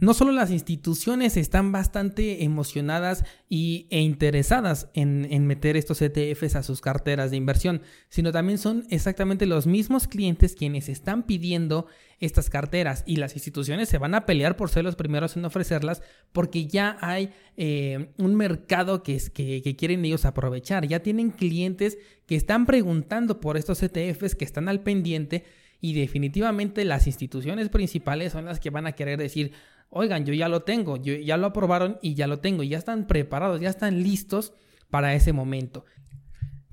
no 0.00 0.12
solo 0.14 0.32
las 0.32 0.50
instituciones 0.50 1.36
están 1.36 1.72
bastante 1.72 2.44
emocionadas 2.44 3.24
y, 3.48 3.86
e 3.90 4.00
interesadas 4.00 4.90
en, 4.94 5.46
meter 5.46 5.76
estos 5.76 6.02
ETFs 6.02 6.56
a 6.56 6.62
sus 6.62 6.80
carteras 6.80 7.30
de 7.30 7.36
inversión, 7.36 7.82
sino 8.08 8.32
también 8.32 8.58
son 8.58 8.84
exactamente 8.90 9.46
los 9.46 9.66
mismos 9.66 10.06
clientes 10.06 10.54
quienes 10.54 10.88
están 10.88 11.22
pidiendo 11.22 11.86
estas 12.18 12.50
carteras 12.50 13.04
y 13.06 13.16
las 13.16 13.34
instituciones 13.34 13.88
se 13.88 13.98
van 13.98 14.14
a 14.14 14.26
pelear 14.26 14.56
por 14.56 14.70
ser 14.70 14.84
los 14.84 14.96
primeros 14.96 15.36
en 15.36 15.44
ofrecerlas 15.44 16.02
porque 16.32 16.66
ya 16.66 16.96
hay 17.00 17.30
eh, 17.56 18.12
un 18.18 18.34
mercado 18.34 19.02
que, 19.02 19.14
es, 19.16 19.30
que, 19.30 19.62
que 19.62 19.76
quieren 19.76 20.04
ellos 20.04 20.24
aprovechar, 20.24 20.86
ya 20.86 21.00
tienen 21.00 21.30
clientes 21.30 21.98
que 22.26 22.36
están 22.36 22.66
preguntando 22.66 23.40
por 23.40 23.56
estos 23.56 23.82
ETFs 23.82 24.34
que 24.34 24.44
están 24.44 24.68
al 24.68 24.80
pendiente 24.80 25.44
y 25.80 25.94
definitivamente 25.94 26.84
las 26.84 27.06
instituciones 27.06 27.68
principales 27.68 28.32
son 28.32 28.46
las 28.46 28.60
que 28.60 28.70
van 28.70 28.86
a 28.86 28.92
querer 28.92 29.18
decir, 29.18 29.52
oigan, 29.90 30.24
yo 30.24 30.34
ya 30.34 30.48
lo 30.48 30.62
tengo, 30.62 30.96
yo, 30.96 31.14
ya 31.14 31.36
lo 31.36 31.46
aprobaron 31.46 31.98
y 32.02 32.14
ya 32.14 32.26
lo 32.26 32.38
tengo, 32.40 32.62
ya 32.62 32.78
están 32.78 33.06
preparados, 33.06 33.60
ya 33.60 33.70
están 33.70 34.02
listos 34.02 34.52
para 34.90 35.14
ese 35.14 35.32
momento. 35.32 35.84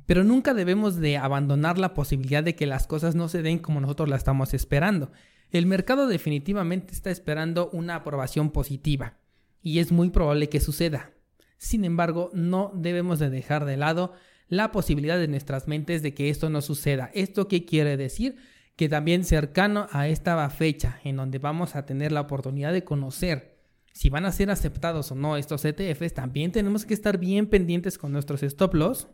Pero 0.05 0.23
nunca 0.23 0.53
debemos 0.53 0.97
de 0.97 1.17
abandonar 1.17 1.77
la 1.77 1.93
posibilidad 1.93 2.43
de 2.43 2.55
que 2.55 2.65
las 2.65 2.87
cosas 2.87 3.15
no 3.15 3.29
se 3.29 3.41
den 3.41 3.59
como 3.59 3.79
nosotros 3.79 4.09
la 4.09 4.17
estamos 4.17 4.53
esperando. 4.53 5.11
El 5.51 5.65
mercado 5.65 6.07
definitivamente 6.07 6.93
está 6.93 7.11
esperando 7.11 7.69
una 7.71 7.95
aprobación 7.95 8.49
positiva 8.51 9.17
y 9.61 9.79
es 9.79 9.91
muy 9.91 10.09
probable 10.09 10.49
que 10.49 10.59
suceda. 10.59 11.11
Sin 11.57 11.85
embargo, 11.85 12.29
no 12.33 12.71
debemos 12.75 13.19
de 13.19 13.29
dejar 13.29 13.63
de 13.65 13.77
lado 13.77 14.13
la 14.49 14.71
posibilidad 14.71 15.17
de 15.17 15.29
nuestras 15.29 15.67
mentes 15.67 16.03
de 16.03 16.13
que 16.13 16.29
esto 16.29 16.49
no 16.49 16.61
suceda. 16.61 17.09
¿Esto 17.13 17.47
qué 17.47 17.65
quiere 17.65 17.95
decir? 17.95 18.35
Que 18.75 18.89
también 18.89 19.23
cercano 19.23 19.87
a 19.91 20.07
esta 20.07 20.49
fecha 20.49 20.99
en 21.03 21.17
donde 21.17 21.39
vamos 21.39 21.75
a 21.75 21.85
tener 21.85 22.11
la 22.11 22.21
oportunidad 22.21 22.73
de 22.73 22.83
conocer 22.83 23.53
si 23.93 24.09
van 24.09 24.25
a 24.25 24.31
ser 24.31 24.49
aceptados 24.49 25.11
o 25.11 25.15
no 25.15 25.37
estos 25.37 25.63
ETFs, 25.63 26.13
también 26.13 26.51
tenemos 26.51 26.85
que 26.85 26.95
estar 26.95 27.19
bien 27.19 27.47
pendientes 27.47 27.99
con 27.99 28.11
nuestros 28.11 28.41
stop 28.41 28.73
loss 28.73 29.07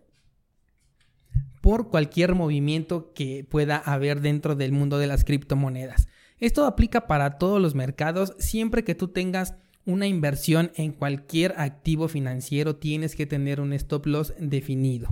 por 1.62 1.89
cualquier 1.89 2.34
movimiento 2.34 3.12
que 3.13 3.44
pueda 3.44 3.75
haber 3.78 4.22
dentro 4.22 4.56
del 4.56 4.72
mundo 4.72 4.98
de 4.98 5.08
las 5.08 5.25
criptomonedas. 5.25 6.08
Esto 6.39 6.66
aplica 6.66 7.08
para 7.08 7.38
todos 7.38 7.62
los 7.62 7.75
mercados, 7.75 8.34
siempre 8.39 8.86
que 8.86 8.96
tú 8.96 9.10
tengas 9.10 9.56
una 9.86 10.08
inversión 10.08 10.72
en 10.75 10.94
cualquier 10.94 11.56
activo 11.58 12.08
financiero 12.08 12.78
tienes 12.78 13.16
que 13.16 13.25
tener 13.25 13.60
un 13.60 13.74
stop 13.74 14.06
loss 14.06 14.34
definido. 14.39 15.10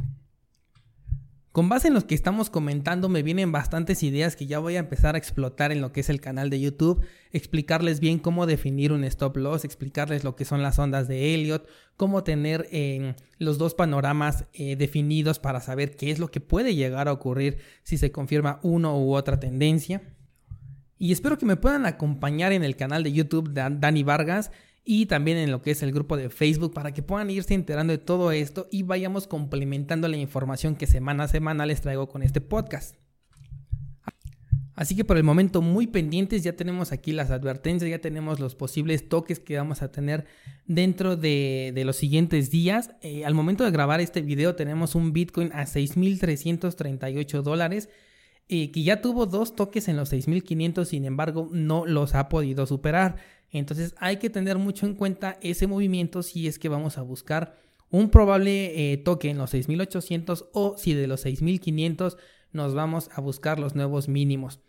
Con 1.57 1.69
base 1.69 1.87
en 1.87 1.95
lo 1.95 2.05
que 2.05 2.13
estamos 2.13 2.51
comentando 2.51 3.09
me 3.09 3.23
vienen 3.23 3.51
bastantes 3.51 4.03
ideas 4.03 4.35
que 4.35 4.45
ya 4.45 4.59
voy 4.59 4.75
a 4.75 4.79
empezar 4.79 5.15
a 5.15 5.17
explotar 5.17 5.71
en 5.71 5.81
lo 5.81 5.91
que 5.91 6.01
es 6.01 6.09
el 6.11 6.21
canal 6.21 6.51
de 6.51 6.59
YouTube, 6.59 7.03
explicarles 7.31 7.99
bien 7.99 8.19
cómo 8.19 8.45
definir 8.45 8.91
un 8.91 9.03
stop 9.03 9.37
loss, 9.37 9.65
explicarles 9.65 10.23
lo 10.23 10.35
que 10.35 10.45
son 10.45 10.61
las 10.61 10.77
ondas 10.77 11.07
de 11.07 11.33
Elliot, 11.33 11.67
cómo 11.95 12.23
tener 12.23 12.67
eh, 12.71 13.15
los 13.39 13.57
dos 13.57 13.73
panoramas 13.73 14.45
eh, 14.53 14.75
definidos 14.75 15.39
para 15.39 15.59
saber 15.59 15.95
qué 15.95 16.11
es 16.11 16.19
lo 16.19 16.29
que 16.29 16.41
puede 16.41 16.75
llegar 16.75 17.07
a 17.07 17.13
ocurrir 17.13 17.57
si 17.81 17.97
se 17.97 18.11
confirma 18.11 18.59
uno 18.61 18.95
u 18.95 19.15
otra 19.15 19.39
tendencia. 19.39 20.03
Y 20.99 21.11
espero 21.11 21.39
que 21.39 21.47
me 21.47 21.55
puedan 21.55 21.87
acompañar 21.87 22.51
en 22.51 22.63
el 22.63 22.75
canal 22.75 23.01
de 23.01 23.13
YouTube 23.13 23.49
de 23.49 23.67
Dani 23.79 24.03
Vargas 24.03 24.51
y 24.89 25.05
también 25.05 25.37
en 25.37 25.51
lo 25.51 25.61
que 25.61 25.71
es 25.71 25.83
el 25.83 25.91
grupo 25.91 26.15
de 26.15 26.29
Facebook 26.29 26.73
para 26.73 26.93
que 26.93 27.03
puedan 27.03 27.29
irse 27.29 27.53
enterando 27.53 27.91
de 27.91 27.97
todo 27.97 28.31
esto 28.31 28.69
y 28.71 28.83
vayamos 28.83 29.27
complementando 29.27 30.07
la 30.07 30.15
información 30.15 30.77
que 30.77 30.87
semana 30.87 31.25
a 31.25 31.27
semana 31.27 31.65
les 31.65 31.81
traigo 31.81 32.07
con 32.07 32.23
este 32.23 32.39
podcast. 32.39 32.95
Así 34.75 34.95
que 34.95 35.03
por 35.03 35.17
el 35.17 35.23
momento 35.23 35.61
muy 35.61 35.87
pendientes, 35.87 36.41
ya 36.41 36.53
tenemos 36.53 36.93
aquí 36.93 37.11
las 37.11 37.31
advertencias, 37.31 37.91
ya 37.91 37.99
tenemos 37.99 38.39
los 38.39 38.55
posibles 38.55 39.09
toques 39.09 39.39
que 39.39 39.57
vamos 39.57 39.81
a 39.81 39.91
tener 39.91 40.25
dentro 40.67 41.17
de, 41.17 41.73
los 41.83 41.97
siguientes 41.97 42.49
días. 42.49 42.91
Eh, 43.01 43.25
al 43.25 43.33
momento 43.33 43.65
de 43.65 43.71
grabar 43.71 43.99
este 43.99 44.21
video 44.21 44.55
tenemos 44.55 44.95
un 44.95 45.11
Bitcoin 45.11 45.51
a 45.51 45.65
6.338 45.65 47.41
dólares, 47.41 47.89
eh, 48.47 48.71
que 48.71 48.83
ya 48.83 49.01
tuvo 49.01 49.25
dos 49.25 49.53
toques 49.53 49.89
en 49.89 49.97
los 49.97 50.13
6.500, 50.13 50.85
sin 50.85 51.03
embargo 51.03 51.49
no 51.51 51.85
los 51.85 52.15
ha 52.15 52.29
podido 52.29 52.65
superar. 52.65 53.17
Entonces 53.51 53.95
hay 53.97 54.17
que 54.17 54.29
tener 54.29 54.57
mucho 54.57 54.85
en 54.85 54.95
cuenta 54.95 55.37
ese 55.41 55.67
movimiento 55.67 56.23
si 56.23 56.47
es 56.47 56.59
que 56.59 56.69
vamos 56.69 56.97
a 56.97 57.01
buscar 57.01 57.55
un 57.89 58.09
probable 58.09 58.91
eh, 58.91 58.97
toque 58.97 59.29
en 59.29 59.37
los 59.37 59.53
6.800 59.53 60.49
o 60.53 60.75
si 60.77 60.93
de 60.93 61.07
los 61.07 61.25
6.500 61.25 62.17
nos 62.51 62.73
vamos 62.73 63.09
a 63.13 63.21
buscar 63.21 63.59
los 63.59 63.75
nuevos 63.75 64.07
mínimos. 64.07 64.59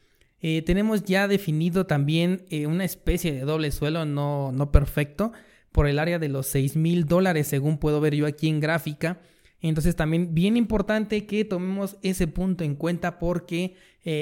Eh, 0.41 0.63
tenemos 0.63 1.03
ya 1.03 1.27
definido 1.27 1.87
también 1.87 2.45
eh, 2.49 2.67
una 2.67 2.85
especie 2.85 3.33
de 3.33 3.41
doble 3.41 3.73
suelo 3.73 4.05
no, 4.05 4.53
no 4.53 4.71
perfecto 4.71 5.33
por 5.73 5.89
el 5.89 5.99
área 5.99 6.21
de 6.21 6.29
los 6.29 6.47
6 6.47 6.77
mil 6.77 7.07
dólares 7.07 7.49
según 7.49 7.79
puedo 7.79 8.01
ver 8.01 8.15
yo 8.15 8.27
aquí 8.27 8.49
en 8.49 8.61
gráfica. 8.61 9.21
Entonces 9.61 9.97
también 9.97 10.35
bien 10.35 10.57
importante 10.57 11.27
que 11.27 11.45
tomemos 11.45 11.97
ese 12.03 12.29
punto 12.29 12.63
en 12.63 12.77
cuenta 12.77 13.19
porque 13.19 13.75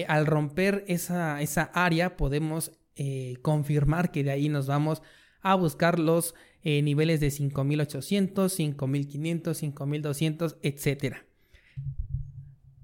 al 0.08 0.26
romper 0.26 0.84
esa, 0.88 1.40
esa 1.42 1.64
área 1.74 2.16
podemos 2.16 2.72
confirmar 3.42 4.10
que 4.10 4.24
de 4.24 4.30
ahí 4.30 4.48
nos 4.48 4.66
vamos 4.66 5.02
a 5.40 5.54
buscar 5.54 5.98
los 5.98 6.34
niveles 6.64 7.20
de 7.20 7.30
5800, 7.30 8.52
5500, 8.52 9.56
5200, 9.56 10.56
etcétera. 10.62 11.24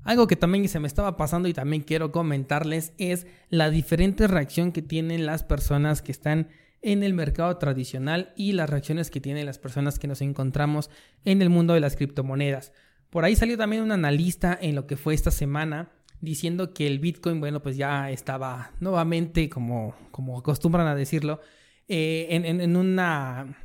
Algo 0.04 0.26
que 0.26 0.36
también 0.36 0.68
se 0.68 0.80
me 0.80 0.88
estaba 0.88 1.16
pasando 1.16 1.48
y 1.48 1.54
también 1.54 1.82
quiero 1.82 2.10
comentarles 2.10 2.92
es 2.98 3.26
la 3.50 3.70
diferente 3.70 4.26
reacción 4.26 4.72
que 4.72 4.82
tienen 4.82 5.26
las 5.26 5.44
personas 5.44 6.02
que 6.02 6.10
están 6.10 6.48
en 6.82 7.04
el 7.04 7.14
mercado 7.14 7.56
tradicional 7.58 8.32
y 8.36 8.52
las 8.52 8.68
reacciones 8.68 9.10
que 9.10 9.20
tienen 9.20 9.46
las 9.46 9.60
personas 9.60 10.00
que 10.00 10.08
nos 10.08 10.20
encontramos 10.20 10.90
en 11.24 11.40
el 11.40 11.50
mundo 11.50 11.74
de 11.74 11.80
las 11.80 11.94
criptomonedas. 11.94 12.72
Por 13.10 13.24
ahí 13.24 13.36
salió 13.36 13.56
también 13.56 13.82
un 13.82 13.92
analista 13.92 14.58
en 14.60 14.74
lo 14.74 14.88
que 14.88 14.96
fue 14.96 15.14
esta 15.14 15.30
semana 15.30 15.92
diciendo 16.22 16.72
que 16.72 16.86
el 16.86 17.00
Bitcoin, 17.00 17.40
bueno, 17.40 17.60
pues 17.60 17.76
ya 17.76 18.10
estaba 18.10 18.70
nuevamente, 18.80 19.50
como, 19.50 19.94
como 20.12 20.38
acostumbran 20.38 20.86
a 20.86 20.94
decirlo, 20.94 21.40
eh, 21.88 22.28
en, 22.30 22.76
una, 22.76 23.58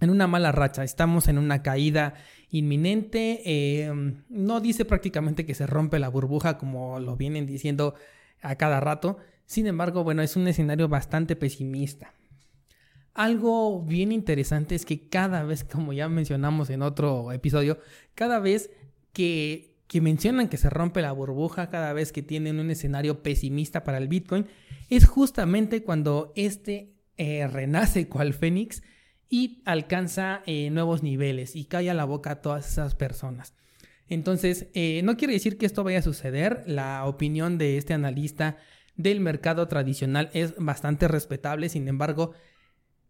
en 0.00 0.10
una 0.10 0.26
mala 0.26 0.52
racha. 0.52 0.84
Estamos 0.84 1.26
en 1.26 1.38
una 1.38 1.62
caída 1.62 2.14
inminente. 2.50 3.42
Eh, 3.46 3.90
no 4.28 4.60
dice 4.60 4.84
prácticamente 4.84 5.46
que 5.46 5.54
se 5.54 5.66
rompe 5.66 5.98
la 5.98 6.10
burbuja 6.10 6.58
como 6.58 7.00
lo 7.00 7.16
vienen 7.16 7.46
diciendo 7.46 7.94
a 8.42 8.56
cada 8.56 8.78
rato. 8.78 9.16
Sin 9.46 9.66
embargo, 9.66 10.04
bueno, 10.04 10.20
es 10.20 10.36
un 10.36 10.46
escenario 10.48 10.88
bastante 10.88 11.34
pesimista. 11.34 12.12
Algo 13.14 13.82
bien 13.82 14.12
interesante 14.12 14.74
es 14.74 14.84
que 14.84 15.08
cada 15.08 15.44
vez, 15.44 15.64
como 15.64 15.94
ya 15.94 16.10
mencionamos 16.10 16.68
en 16.68 16.82
otro 16.82 17.32
episodio, 17.32 17.78
cada 18.14 18.38
vez 18.38 18.70
que, 19.14 19.75
que 19.88 20.00
mencionan 20.00 20.48
que 20.48 20.56
se 20.56 20.70
rompe 20.70 21.02
la 21.02 21.12
burbuja, 21.12 21.70
cada 21.70 21.92
vez 21.92 22.12
que 22.12 22.22
tienen 22.22 22.58
un 22.58 22.70
escenario 22.70 23.22
pesimista 23.22 23.84
para 23.84 23.98
el 23.98 24.08
Bitcoin, 24.08 24.46
es 24.90 25.06
justamente 25.06 25.82
cuando 25.82 26.32
este 26.36 26.94
eh, 27.16 27.46
renace 27.46 28.08
cual 28.10 28.34
Fénix 28.34 28.82
y 29.28 29.62
alcanza 29.64 30.42
eh, 30.46 30.70
nuevos 30.70 31.02
niveles 31.02 31.56
y 31.56 31.64
calla 31.64 31.94
la 31.94 32.04
boca 32.04 32.32
a 32.32 32.42
todas 32.42 32.68
esas 32.70 32.94
personas. 32.94 33.54
Entonces, 34.08 34.68
eh, 34.74 35.00
no 35.02 35.16
quiere 35.16 35.34
decir 35.34 35.58
que 35.58 35.66
esto 35.66 35.82
vaya 35.82 35.98
a 35.98 36.02
suceder. 36.02 36.62
La 36.66 37.04
opinión 37.06 37.58
de 37.58 37.76
este 37.76 37.92
analista 37.92 38.56
del 38.94 39.20
mercado 39.20 39.66
tradicional 39.66 40.30
es 40.32 40.54
bastante 40.58 41.08
respetable. 41.08 41.68
Sin 41.68 41.88
embargo, 41.88 42.32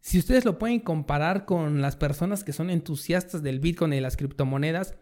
si 0.01 0.19
ustedes 0.19 0.45
lo 0.45 0.59
pueden 0.59 0.81
comparar 0.81 1.45
con 1.45 1.83
las 1.83 1.97
personas 1.97 2.45
que 2.45 2.55
son 2.55 2.71
entusiastas 2.71 3.43
del 3.43 3.61
Bitcoin 3.61 3.93
y 3.93 3.97
de 3.97 4.03
las 4.03 4.17
criptomonedas, 4.17 4.97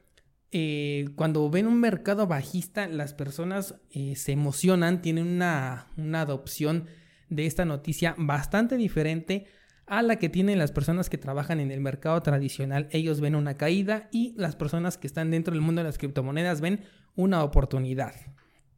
eh, 0.54 1.08
cuando 1.16 1.50
ven 1.50 1.66
un 1.66 1.80
mercado 1.80 2.26
bajista, 2.26 2.86
las 2.86 3.12
personas 3.12 3.74
se 4.14 4.32
emocionan, 4.32 5.02
tienen 5.02 5.26
una, 5.26 5.88
una 5.96 6.20
adopción 6.22 6.86
de 7.28 7.46
esta 7.46 7.64
noticia 7.64 8.14
bastante 8.16 8.76
diferente 8.76 9.46
a 9.86 10.02
la 10.02 10.16
que 10.16 10.28
tienen 10.28 10.58
las 10.58 10.72
personas 10.72 11.10
que 11.10 11.18
trabajan 11.18 11.60
en 11.60 11.70
el 11.70 11.80
mercado 11.80 12.20
tradicional. 12.22 12.88
Ellos 12.90 13.20
ven 13.20 13.34
una 13.34 13.54
caída 13.54 14.08
y 14.12 14.32
las 14.36 14.56
personas 14.56 14.96
que 14.96 15.06
están 15.06 15.30
dentro 15.30 15.52
del 15.52 15.60
mundo 15.60 15.82
de 15.82 15.88
las 15.88 15.98
criptomonedas 15.98 16.60
ven 16.60 16.84
una 17.16 17.42
oportunidad. 17.42 18.14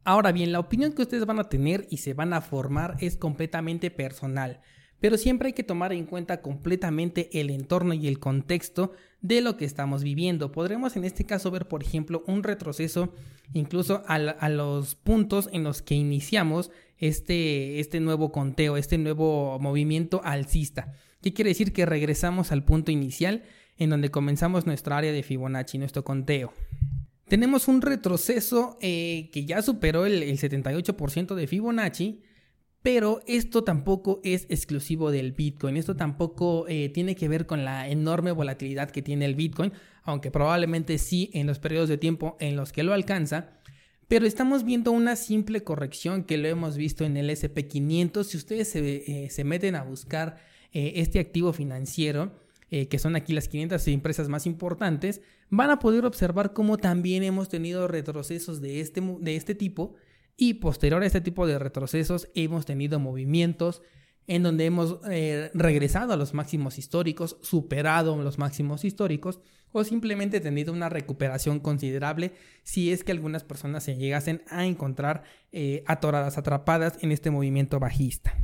Ahora 0.03 0.31
bien, 0.31 0.51
la 0.51 0.59
opinión 0.59 0.93
que 0.93 1.01
ustedes 1.01 1.25
van 1.25 1.39
a 1.39 1.49
tener 1.49 1.87
y 1.89 1.97
se 1.97 2.13
van 2.13 2.33
a 2.33 2.41
formar 2.41 2.97
es 2.99 3.17
completamente 3.17 3.91
personal, 3.91 4.61
pero 4.99 5.17
siempre 5.17 5.47
hay 5.47 5.53
que 5.53 5.63
tomar 5.63 5.93
en 5.93 6.05
cuenta 6.05 6.41
completamente 6.41 7.39
el 7.39 7.49
entorno 7.49 7.93
y 7.93 8.07
el 8.07 8.19
contexto 8.19 8.93
de 9.21 9.41
lo 9.41 9.57
que 9.57 9.65
estamos 9.65 10.03
viviendo. 10.03 10.51
Podremos 10.51 10.95
en 10.95 11.03
este 11.03 11.25
caso 11.25 11.51
ver, 11.51 11.67
por 11.67 11.83
ejemplo, 11.83 12.23
un 12.27 12.43
retroceso 12.43 13.13
incluso 13.53 14.03
a, 14.07 14.49
los 14.49 14.95
puntos 14.95 15.49
en 15.53 15.63
los 15.63 15.81
que 15.81 15.95
iniciamos 15.95 16.71
este, 16.97 17.79
este 17.79 17.99
nuevo 17.99 18.31
conteo, 18.31 18.77
este 18.77 18.97
nuevo 18.97 19.59
movimiento 19.59 20.21
alcista. 20.23 20.93
¿Qué 21.21 21.33
quiere 21.33 21.49
decir? 21.49 21.73
Que 21.73 21.85
regresamos 21.85 22.51
al 22.51 22.63
punto 22.63 22.91
inicial 22.91 23.43
en 23.77 23.89
donde 23.89 24.09
comenzamos 24.09 24.65
nuestra 24.65 24.97
área 24.97 25.11
de 25.11 25.23
Fibonacci, 25.23 25.77
nuestro 25.77 26.03
conteo. 26.03 26.53
Tenemos 27.27 27.67
un 27.67 27.81
retroceso 27.81 28.77
eh, 28.81 29.29
que 29.33 29.45
ya 29.45 29.61
superó 29.61 30.05
el, 30.05 30.23
78% 30.23 31.35
de 31.35 31.47
Fibonacci, 31.47 32.21
pero 32.81 33.21
esto 33.27 33.63
tampoco 33.63 34.21
es 34.23 34.45
exclusivo 34.49 35.11
del 35.11 35.31
Bitcoin. 35.31 35.77
Esto 35.77 35.95
tampoco 35.95 36.65
eh, 36.67 36.89
tiene 36.89 37.15
que 37.15 37.27
ver 37.27 37.45
con 37.45 37.65
la 37.65 37.89
enorme 37.89 38.31
volatilidad 38.31 38.91
que 38.91 39.01
tiene 39.01 39.25
el 39.25 39.35
Bitcoin, 39.35 39.73
aunque 40.03 40.31
probablemente 40.31 40.97
sí 40.97 41.29
en 41.33 41.47
los 41.47 41.59
periodos 41.59 41.89
de 41.89 41.97
tiempo 41.97 42.37
en 42.39 42.55
los 42.55 42.71
que 42.71 42.83
lo 42.83 42.93
alcanza. 42.93 43.49
Pero 44.07 44.25
estamos 44.25 44.63
viendo 44.63 44.91
una 44.91 45.17
simple 45.17 45.63
corrección 45.63 46.23
que 46.23 46.37
lo 46.37 46.47
hemos 46.47 46.77
visto 46.77 47.03
en 47.03 47.17
el 47.17 47.29
SP500. 47.29 48.23
Si 48.23 48.37
ustedes 48.37 48.69
se, 48.69 49.03
eh, 49.27 49.43
meten 49.43 49.75
a 49.75 49.83
buscar 49.83 50.37
eh, 50.71 50.93
este 50.95 51.19
activo 51.19 51.51
financiero, 51.53 52.45
que 52.69 52.99
son 52.99 53.15
aquí 53.15 53.31
las 53.31 53.47
500 53.47 53.87
empresas 53.87 54.27
más 54.27 54.45
importantes, 54.45 55.21
van 55.49 55.69
a 55.69 55.79
poder 55.79 56.05
observar 56.05 56.51
cómo 56.51 56.77
también 56.77 57.23
hemos 57.23 57.47
tenido 57.47 57.87
retrocesos 57.87 58.59
de 58.59 58.81
este, 58.81 59.01
de 59.21 59.37
este 59.37 59.55
tipo 59.55 59.95
y 60.37 60.55
posterior 60.55 61.01
a 61.01 61.05
este 61.05 61.19
tipo 61.19 61.47
de 61.47 61.59
retrocesos 61.59 62.29
hemos 62.35 62.65
tenido 62.65 62.99
movimientos 62.99 63.81
en 64.27 64.43
donde 64.43 64.65
hemos 64.65 64.99
regresado 65.53 66.13
a 66.13 66.17
los 66.17 66.33
máximos 66.33 66.77
históricos, 66.77 67.37
superado 67.41 68.21
los 68.21 68.37
máximos 68.37 68.83
históricos 68.85 69.39
o 69.71 69.83
simplemente 69.83 70.39
tenido 70.39 70.73
una 70.73 70.89
recuperación 70.89 71.59
considerable 71.59 72.33
si 72.63 72.91
es 72.91 73.03
que 73.03 73.11
algunas 73.11 73.43
personas 73.43 73.83
se 73.83 73.95
llegasen 73.95 74.43
a 74.49 74.65
encontrar 74.65 75.23
eh, 75.51 75.83
atoradas, 75.87 76.37
atrapadas 76.37 77.01
en 77.01 77.11
este 77.11 77.31
movimiento 77.31 77.79
bajista. 77.79 78.35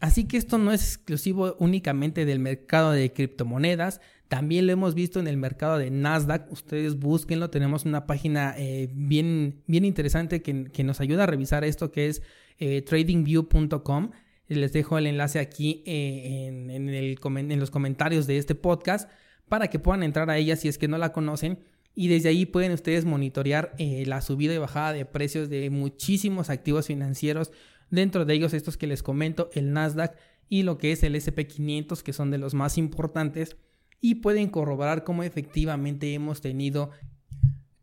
Así 0.00 0.24
que 0.24 0.36
esto 0.36 0.58
no 0.58 0.72
es 0.72 0.82
exclusivo 0.82 1.56
únicamente 1.58 2.24
del 2.24 2.40
mercado 2.40 2.90
de 2.90 3.12
criptomonedas, 3.12 4.00
también 4.32 4.66
lo 4.66 4.72
hemos 4.72 4.94
visto 4.94 5.20
en 5.20 5.26
el 5.26 5.36
mercado 5.36 5.76
de 5.76 5.90
Nasdaq. 5.90 6.50
Ustedes 6.50 6.98
búsquenlo, 6.98 7.50
tenemos 7.50 7.84
una 7.84 8.06
página 8.06 8.54
eh, 8.56 8.88
bien, 8.90 9.62
bien 9.66 9.84
interesante 9.84 10.40
que, 10.40 10.84
nos 10.84 11.02
ayuda 11.02 11.24
a 11.24 11.26
revisar 11.26 11.64
esto 11.64 11.92
que 11.92 12.06
es 12.06 12.22
eh, 12.58 12.80
tradingview.com. 12.80 14.12
Les 14.48 14.72
dejo 14.72 14.96
el 14.96 15.06
enlace 15.06 15.38
aquí 15.38 15.82
en, 15.84 16.70
en 16.70 17.60
los 17.60 17.70
comentarios 17.70 18.26
de 18.26 18.38
este 18.38 18.54
podcast 18.54 19.10
para 19.50 19.68
que 19.68 19.78
puedan 19.78 20.02
entrar 20.02 20.30
a 20.30 20.38
ella 20.38 20.56
si 20.56 20.66
es 20.66 20.78
que 20.78 20.88
no 20.88 20.96
la 20.96 21.12
conocen. 21.12 21.58
Y 21.94 22.08
desde 22.08 22.30
ahí 22.30 22.46
pueden 22.46 22.72
ustedes 22.72 23.04
monitorear 23.04 23.74
eh, 23.76 24.04
la 24.06 24.22
subida 24.22 24.54
y 24.54 24.58
bajada 24.58 24.94
de 24.94 25.04
precios 25.04 25.50
de 25.50 25.68
muchísimos 25.68 26.48
activos 26.48 26.86
financieros. 26.86 27.52
Dentro 27.90 28.24
de 28.24 28.32
ellos 28.32 28.54
estos 28.54 28.78
que 28.78 28.86
les 28.86 29.02
comento, 29.02 29.50
el 29.52 29.74
Nasdaq 29.74 30.16
y 30.48 30.62
lo 30.62 30.78
que 30.78 30.92
es 30.92 31.02
el 31.02 31.16
SP500, 31.16 32.00
que 32.00 32.14
son 32.14 32.30
de 32.30 32.38
los 32.38 32.54
más 32.54 32.78
importantes. 32.78 33.58
Y 34.02 34.16
pueden 34.16 34.50
corroborar 34.50 35.04
cómo 35.04 35.22
efectivamente 35.22 36.12
hemos 36.12 36.42
tenido 36.42 36.90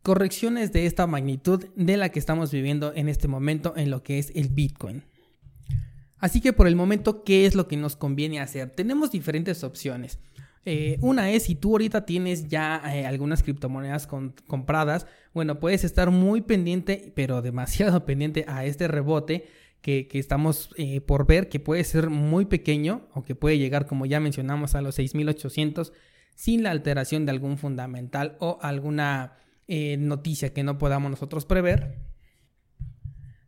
correcciones 0.02 0.70
de 0.70 0.86
esta 0.86 1.08
magnitud 1.08 1.66
de 1.74 1.96
la 1.96 2.10
que 2.10 2.20
estamos 2.20 2.52
viviendo 2.52 2.92
en 2.94 3.08
este 3.08 3.26
momento 3.26 3.74
en 3.76 3.90
lo 3.90 4.04
que 4.04 4.20
es 4.20 4.30
el 4.36 4.48
Bitcoin. 4.48 5.02
Así 6.18 6.40
que 6.40 6.52
por 6.52 6.68
el 6.68 6.76
momento, 6.76 7.24
¿qué 7.24 7.46
es 7.46 7.54
lo 7.54 7.66
que 7.66 7.76
nos 7.76 7.96
conviene 7.96 8.40
hacer? 8.40 8.70
Tenemos 8.70 9.10
diferentes 9.10 9.64
opciones. 9.64 10.18
Eh, 10.66 10.98
una 11.00 11.30
es 11.30 11.44
si 11.44 11.54
tú 11.54 11.70
ahorita 11.70 12.04
tienes 12.04 12.48
ya 12.48 12.82
eh, 12.94 13.06
algunas 13.06 13.42
criptomonedas 13.42 14.06
compradas, 14.06 15.06
bueno, 15.32 15.58
puedes 15.58 15.84
estar 15.84 16.10
muy 16.10 16.42
pendiente, 16.42 17.12
pero 17.16 17.40
demasiado 17.40 18.04
pendiente 18.04 18.44
a 18.46 18.66
este 18.66 18.86
rebote 18.86 19.48
que, 19.80 20.08
estamos 20.12 20.70
eh, 20.76 21.00
por 21.00 21.26
ver, 21.26 21.48
que 21.48 21.60
puede 21.60 21.84
ser 21.84 22.10
muy 22.10 22.44
pequeño 22.44 23.08
o 23.14 23.22
que 23.22 23.34
puede 23.34 23.58
llegar, 23.58 23.86
como 23.86 24.06
ya 24.06 24.20
mencionamos, 24.20 24.74
a 24.74 24.82
los 24.82 24.96
6800 24.96 25.92
sin 26.34 26.62
la 26.62 26.70
alteración 26.70 27.26
de 27.26 27.32
algún 27.32 27.58
fundamental 27.58 28.36
o 28.40 28.58
alguna 28.62 29.36
noticia 29.98 30.52
que 30.52 30.64
no 30.64 30.78
podamos 30.78 31.12
nosotros 31.12 31.46
prever. 31.46 31.98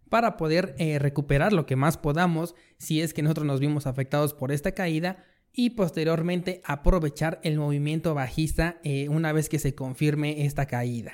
para 0.08 0.36
poder 0.36 0.76
eh, 0.78 0.98
recuperar 0.98 1.52
lo 1.52 1.66
que 1.66 1.74
más 1.74 1.96
podamos 1.96 2.54
si 2.78 3.00
es 3.00 3.12
que 3.14 3.22
nosotros 3.22 3.46
nos 3.46 3.60
vimos 3.60 3.86
afectados 3.86 4.34
por 4.34 4.52
esta 4.52 4.72
caída 4.72 5.24
y 5.52 5.70
posteriormente 5.70 6.62
aprovechar 6.64 7.40
el 7.42 7.58
movimiento 7.58 8.14
bajista 8.14 8.78
eh, 8.84 9.08
una 9.08 9.32
vez 9.32 9.48
que 9.48 9.58
se 9.58 9.74
confirme 9.74 10.44
esta 10.44 10.66
caída. 10.66 11.12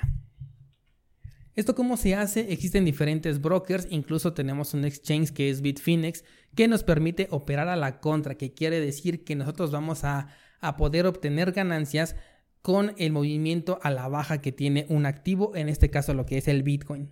¿Esto 1.59 1.75
cómo 1.75 1.97
se 1.97 2.15
hace? 2.15 2.53
Existen 2.53 2.85
diferentes 2.85 3.41
brokers, 3.41 3.85
incluso 3.89 4.31
tenemos 4.31 4.73
un 4.73 4.85
exchange 4.85 5.31
que 5.33 5.49
es 5.49 5.59
Bitfinex, 5.59 6.23
que 6.55 6.69
nos 6.69 6.85
permite 6.85 7.27
operar 7.31 7.67
a 7.67 7.75
la 7.75 7.99
contra, 7.99 8.35
que 8.35 8.53
quiere 8.53 8.79
decir 8.79 9.25
que 9.25 9.35
nosotros 9.35 9.69
vamos 9.69 10.05
a, 10.05 10.29
a 10.61 10.77
poder 10.77 11.05
obtener 11.05 11.51
ganancias 11.51 12.15
con 12.61 12.93
el 12.97 13.11
movimiento 13.11 13.77
a 13.83 13.91
la 13.91 14.07
baja 14.07 14.41
que 14.41 14.53
tiene 14.53 14.85
un 14.87 15.05
activo, 15.05 15.53
en 15.53 15.67
este 15.67 15.89
caso 15.89 16.13
lo 16.13 16.25
que 16.25 16.37
es 16.37 16.47
el 16.47 16.63
Bitcoin. 16.63 17.09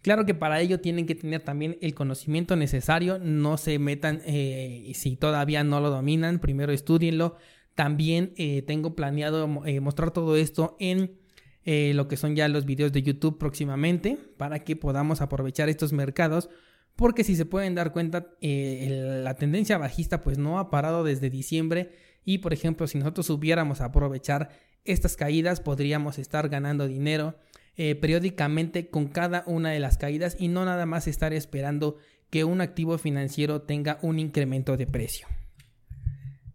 Claro 0.00 0.26
que 0.26 0.34
para 0.34 0.60
ello 0.60 0.80
tienen 0.80 1.06
que 1.06 1.14
tener 1.14 1.42
también 1.42 1.78
el 1.82 1.94
conocimiento 1.94 2.56
necesario, 2.56 3.20
no 3.20 3.58
se 3.58 3.78
metan 3.78 4.22
eh, 4.26 4.90
si 4.96 5.14
todavía 5.14 5.62
no 5.62 5.78
lo 5.78 5.90
dominan, 5.90 6.40
primero 6.40 6.72
estudienlo. 6.72 7.36
También 7.76 8.32
eh, 8.36 8.62
tengo 8.62 8.96
planeado 8.96 9.64
eh, 9.66 9.78
mostrar 9.78 10.10
todo 10.10 10.34
esto 10.34 10.76
en 10.80 11.21
lo 11.64 12.08
que 12.08 12.16
son 12.16 12.34
ya 12.34 12.48
los 12.48 12.64
videos 12.64 12.92
de 12.92 13.02
YouTube 13.02 13.38
próximamente 13.38 14.18
para 14.36 14.60
que 14.60 14.76
podamos 14.76 15.20
aprovechar 15.20 15.68
estos 15.68 15.92
mercados 15.92 16.48
porque 16.96 17.24
si 17.24 17.36
se 17.36 17.46
pueden 17.46 17.74
dar 17.74 17.92
cuenta 17.92 18.34
la 18.40 19.34
tendencia 19.34 19.78
bajista 19.78 20.22
pues 20.22 20.38
no 20.38 20.58
ha 20.58 20.70
parado 20.70 21.04
desde 21.04 21.30
diciembre 21.30 21.92
y 22.24 22.38
por 22.38 22.52
ejemplo 22.52 22.86
si 22.86 22.98
nosotros 22.98 23.26
supiéramos 23.26 23.80
aprovechar 23.80 24.50
estas 24.84 25.16
caídas 25.16 25.60
podríamos 25.60 26.18
estar 26.18 26.48
ganando 26.48 26.88
dinero 26.88 27.36
eh, 27.76 27.94
periódicamente 27.94 28.88
con 28.88 29.08
cada 29.08 29.44
una 29.46 29.70
de 29.70 29.80
las 29.80 29.96
caídas 29.96 30.36
y 30.38 30.48
no 30.48 30.66
nada 30.66 30.84
más 30.84 31.06
estar 31.06 31.32
esperando 31.32 31.96
que 32.28 32.44
un 32.44 32.60
activo 32.60 32.98
financiero 32.98 33.62
tenga 33.62 33.98
un 34.02 34.18
incremento 34.18 34.76
de 34.76 34.86
precio. 34.86 35.26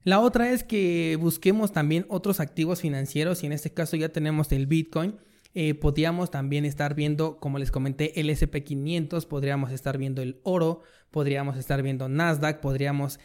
La 0.08 0.22
otra 0.22 0.54
es 0.54 0.64
que 0.64 1.18
busquemos 1.20 1.74
también 1.74 2.06
otros 2.08 2.40
activos 2.40 2.80
financieros 2.80 3.44
y 3.44 3.48
en 3.48 3.52
este 3.52 3.74
caso 3.74 3.98
ya 3.98 4.08
tenemos 4.08 4.50
el 4.54 4.66
Bitcoin. 4.66 5.18
Eh, 5.54 5.74
podríamos 5.74 6.32
también 6.32 6.64
estar 6.64 6.96
viendo, 6.96 7.42
como 7.42 7.60
les 7.60 7.72
comenté, 7.72 8.18
el 8.18 8.30
SP500, 8.30 9.28
podríamos 9.28 9.70
estar 9.74 9.98
viendo 9.98 10.22
el 10.22 10.40
oro, 10.44 10.80
podríamos 11.12 11.58
estar 11.58 11.84
viendo 11.84 12.08
Nasdaq, 12.08 12.62
podríamos 12.62 13.20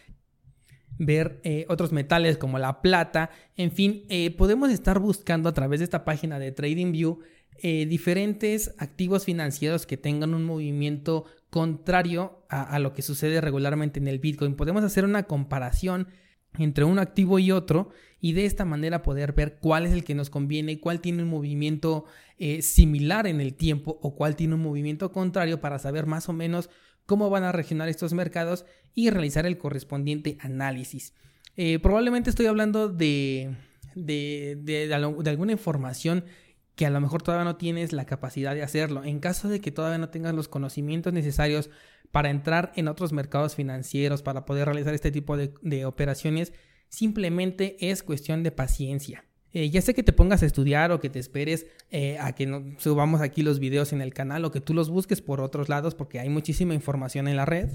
ver 0.98 1.40
eh, 1.44 1.66
otros 1.68 1.92
metales 1.92 2.36
como 2.36 2.58
la 2.58 2.82
plata, 2.82 3.30
en 3.56 3.70
fin, 3.70 4.02
podemos 4.36 4.68
estar 4.72 4.98
buscando 4.98 5.48
a 5.48 5.54
través 5.54 5.78
de 5.78 5.84
esta 5.84 6.04
página 6.04 6.40
de 6.40 6.50
TradingView 6.50 7.20
eh, 7.64 7.86
diferentes 7.86 8.74
activos 8.78 9.24
financieros 9.24 9.86
que 9.86 9.96
tengan 9.96 10.34
un 10.34 10.42
movimiento 10.42 11.26
contrario 11.48 12.44
a, 12.48 12.80
lo 12.80 12.92
que 12.92 13.02
sucede 13.02 13.40
regularmente 13.40 14.00
en 14.00 14.08
el 14.08 14.18
Bitcoin. 14.18 14.56
Podemos 14.56 14.82
hacer 14.82 15.04
una 15.04 15.24
comparación 15.24 16.08
entre 16.58 16.84
un 16.84 16.98
activo 16.98 17.38
y 17.38 17.50
otro 17.52 17.90
y 18.20 18.32
de 18.32 18.46
esta 18.46 18.64
manera 18.64 19.02
poder 19.02 19.32
ver 19.32 19.58
cuál 19.60 19.84
es 19.84 19.92
el 19.92 20.04
que 20.04 20.14
nos 20.14 20.30
conviene, 20.30 20.78
cuál 20.78 21.00
tiene 21.00 21.22
un 21.22 21.28
movimiento 21.28 22.04
eh, 22.38 22.62
similar 22.62 23.26
en 23.26 23.40
el 23.40 23.54
tiempo 23.54 23.98
o 24.02 24.14
cuál 24.14 24.36
tiene 24.36 24.54
un 24.54 24.62
movimiento 24.62 25.10
contrario 25.10 25.60
para 25.60 25.78
saber 25.78 26.06
más 26.06 26.28
o 26.28 26.32
menos 26.32 26.70
cómo 27.06 27.30
van 27.30 27.44
a 27.44 27.52
reaccionar 27.52 27.88
estos 27.88 28.12
mercados 28.12 28.64
y 28.94 29.10
realizar 29.10 29.46
el 29.46 29.58
correspondiente 29.58 30.38
análisis. 30.40 31.14
Eh, 31.56 31.78
probablemente 31.80 32.30
estoy 32.30 32.46
hablando 32.46 32.88
de, 32.88 33.56
de, 33.94 34.56
de, 34.62 34.94
alguna 34.94 35.52
información 35.52 36.24
que 36.74 36.86
a 36.86 36.90
lo 36.90 37.00
mejor 37.00 37.22
todavía 37.22 37.44
no 37.44 37.56
tienes 37.56 37.92
la 37.92 38.06
capacidad 38.06 38.54
de 38.54 38.62
hacerlo. 38.62 39.04
En 39.04 39.20
caso 39.20 39.48
de 39.48 39.60
que 39.60 39.70
todavía 39.72 39.98
no 39.98 40.08
tengas 40.08 40.34
los 40.34 40.48
conocimientos 40.48 41.12
necesarios 41.12 41.70
para 42.10 42.30
entrar 42.30 42.72
en 42.76 42.88
otros 42.88 43.12
mercados 43.12 43.54
financieros, 43.54 44.22
para 44.22 44.44
poder 44.44 44.66
realizar 44.66 44.94
este 44.94 45.10
tipo 45.10 45.36
de, 45.36 45.84
operaciones, 45.84 46.52
simplemente 46.88 47.90
es 47.90 48.02
cuestión 48.02 48.42
de 48.42 48.52
paciencia. 48.52 49.24
Eh, 49.54 49.68
ya 49.68 49.82
sé 49.82 49.92
que 49.92 50.02
te 50.02 50.14
pongas 50.14 50.42
a 50.42 50.46
estudiar 50.46 50.92
o 50.92 51.00
que 51.00 51.10
te 51.10 51.18
esperes 51.18 51.66
eh, 51.90 52.16
a 52.18 52.32
que 52.34 52.46
no, 52.46 52.64
subamos 52.78 53.20
aquí 53.20 53.42
los 53.42 53.58
videos 53.58 53.92
en 53.92 54.00
el 54.00 54.14
canal 54.14 54.46
o 54.46 54.50
que 54.50 54.62
tú 54.62 54.72
los 54.72 54.88
busques 54.88 55.20
por 55.20 55.42
otros 55.42 55.68
lados 55.68 55.94
porque 55.94 56.20
hay 56.20 56.30
muchísima 56.30 56.72
información 56.72 57.28
en 57.28 57.36
la 57.36 57.44
red. 57.44 57.68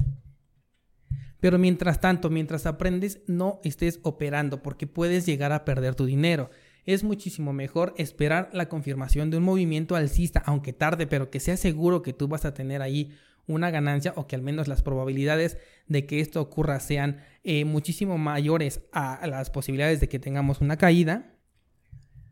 Pero 1.40 1.60
mientras 1.60 2.02
tanto, 2.02 2.32
mientras 2.32 2.66
aprendes, 2.66 3.22
no 3.28 3.60
estés 3.64 4.00
operando 4.02 4.64
porque 4.64 4.88
puedes 4.88 5.28
llegar 5.28 5.52
a 5.52 5.66
perder 5.66 5.94
tu 5.94 6.06
dinero 6.06 6.50
es 6.88 7.04
muchísimo 7.04 7.52
mejor 7.52 7.94
esperar 7.98 8.50
la 8.54 8.70
confirmación 8.70 9.30
de 9.30 9.38
un 9.38 9.44
movimiento 9.44 9.96
alcista, 9.96 10.42
aunque 10.46 10.72
tarde, 10.72 11.06
pero 11.06 11.30
que 11.30 11.42
sea 11.42 11.58
seguro 11.58 12.02
que 12.02 12.14
tú 12.14 12.30
vas 12.30 12.46
a 12.46 12.54
tener 12.54 12.82
ahí 12.82 13.12
una 13.46 13.70
ganancia 13.72 14.14
o 14.16 14.26
que 14.26 14.38
al 14.38 14.42
menos 14.42 14.70
las 14.70 14.82
probabilidades 14.82 15.58
de 15.88 16.06
que 16.06 16.22
esto 16.22 16.42
ocurra 16.42 16.80
sean 16.80 17.20
eh, 17.44 17.66
muchísimo 17.66 18.18
mayores 18.18 18.82
a 18.94 19.28
las 19.28 19.50
posibilidades 19.50 20.00
de 20.00 20.08
que 20.08 20.18
tengamos 20.18 20.62
una 20.62 20.78
caída, 20.78 21.36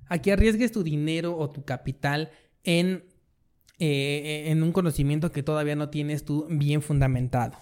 a 0.07 0.19
que 0.19 0.31
arriesgues 0.31 0.71
tu 0.71 0.83
dinero 0.83 1.37
o 1.37 1.49
tu 1.49 1.65
capital 1.65 2.31
en, 2.63 3.03
eh, 3.77 4.45
en 4.47 4.63
un 4.63 4.71
conocimiento 4.71 5.33
que 5.33 5.43
todavía 5.43 5.75
no 5.75 5.89
tienes 5.89 6.23
tú 6.23 6.47
bien 6.49 6.81
fundamentado. 6.81 7.57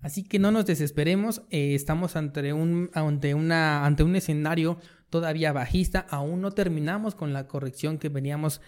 Así 0.00 0.22
que 0.22 0.38
no 0.38 0.50
nos 0.50 0.66
desesperemos, 0.66 1.42
eh, 1.50 1.74
estamos 1.74 2.14
ante 2.16 2.52
un, 2.52 2.90
ante, 2.92 3.34
una, 3.34 3.86
ante 3.86 4.02
un 4.02 4.16
escenario 4.16 4.78
todavía 5.14 5.52
bajista, 5.52 6.00
aún 6.10 6.40
no 6.40 6.50
terminamos 6.50 7.14
con 7.14 7.32
la 7.32 7.46
corrección 7.46 7.98
que 7.98 8.08
veníamos 8.08 8.60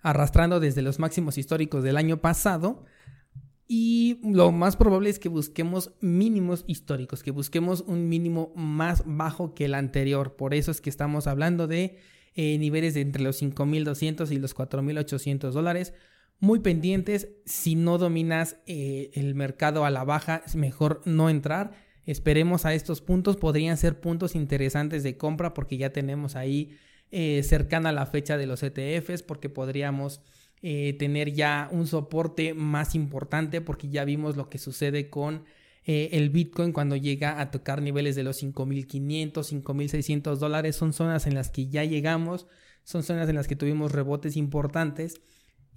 arrastrando 0.00 0.60
desde 0.60 0.80
los 0.80 1.00
máximos 1.00 1.38
históricos 1.38 1.82
del 1.82 1.96
año 1.96 2.18
pasado. 2.18 2.84
Y 3.66 4.20
lo 4.22 4.52
más 4.52 4.76
probable 4.76 5.10
es 5.10 5.18
que 5.18 5.28
busquemos 5.28 5.90
mínimos 6.00 6.62
históricos, 6.68 7.24
que 7.24 7.32
busquemos 7.32 7.80
un 7.80 8.08
mínimo 8.08 8.52
más 8.54 9.02
bajo 9.06 9.54
que 9.54 9.64
el 9.64 9.74
anterior. 9.74 10.36
Por 10.36 10.54
eso 10.54 10.70
es 10.70 10.80
que 10.80 10.88
estamos 10.88 11.26
hablando 11.26 11.66
de 11.66 11.98
eh, 12.36 12.58
niveles 12.58 12.94
de 12.94 13.00
entre 13.00 13.24
los 13.24 13.42
5.200 13.42 14.30
y 14.30 14.38
los 14.38 14.54
4.800 14.54 15.50
dólares. 15.50 15.94
Muy 16.38 16.60
pendientes, 16.60 17.30
si 17.44 17.74
no 17.74 17.98
dominas 17.98 18.58
eh, 18.66 19.10
el 19.14 19.34
mercado 19.34 19.84
a 19.84 19.90
la 19.90 20.04
baja, 20.04 20.42
es 20.46 20.54
mejor 20.54 21.02
no 21.06 21.28
entrar 21.28 21.85
Esperemos 22.06 22.64
a 22.64 22.74
estos 22.74 23.00
puntos, 23.00 23.36
podrían 23.36 23.76
ser 23.76 24.00
puntos 24.00 24.34
interesantes 24.34 25.02
de 25.02 25.16
compra 25.16 25.52
porque 25.54 25.76
ya 25.76 25.92
tenemos 25.92 26.36
ahí 26.36 26.78
eh, 27.10 27.42
cercana 27.42 27.92
la 27.92 28.06
fecha 28.06 28.36
de 28.36 28.46
los 28.46 28.62
ETFs, 28.62 29.22
porque 29.22 29.48
podríamos 29.48 30.20
eh, 30.62 30.94
tener 30.98 31.32
ya 31.32 31.68
un 31.70 31.86
soporte 31.86 32.54
más 32.54 32.94
importante 32.94 33.60
porque 33.60 33.88
ya 33.88 34.04
vimos 34.04 34.36
lo 34.36 34.48
que 34.48 34.58
sucede 34.58 35.10
con 35.10 35.44
eh, 35.84 36.10
el 36.12 36.30
Bitcoin 36.30 36.72
cuando 36.72 36.96
llega 36.96 37.40
a 37.40 37.50
tocar 37.50 37.82
niveles 37.82 38.16
de 38.16 38.24
los 38.24 38.42
5.500, 38.42 39.32
5.600 39.32 40.36
dólares. 40.36 40.76
Son 40.76 40.92
zonas 40.92 41.26
en 41.26 41.34
las 41.34 41.50
que 41.50 41.68
ya 41.68 41.84
llegamos, 41.84 42.46
son 42.84 43.02
zonas 43.02 43.28
en 43.28 43.36
las 43.36 43.46
que 43.46 43.56
tuvimos 43.56 43.92
rebotes 43.92 44.36
importantes. 44.36 45.20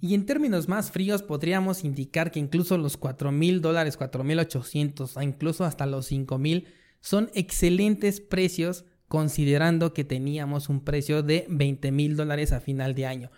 Y 0.00 0.14
en 0.14 0.24
términos 0.24 0.68
más 0.68 0.90
fríos 0.90 1.22
podríamos 1.22 1.84
indicar 1.84 2.30
que 2.30 2.40
incluso 2.40 2.78
los 2.78 2.96
4 2.96 3.32
mil 3.32 3.60
dólares, 3.60 3.96
4 3.96 4.24
mil 4.24 4.38
800, 4.38 5.16
incluso 5.22 5.64
hasta 5.64 5.86
los 5.86 6.06
5 6.06 6.38
mil, 6.38 6.68
son 7.00 7.30
excelentes 7.34 8.20
precios 8.20 8.84
considerando 9.08 9.92
que 9.92 10.04
teníamos 10.04 10.68
un 10.68 10.84
precio 10.84 11.22
de 11.22 11.44
20 11.48 11.92
mil 11.92 12.16
dólares 12.16 12.52
a 12.52 12.60
final 12.60 12.94
de 12.94 13.06
año. 13.06 13.30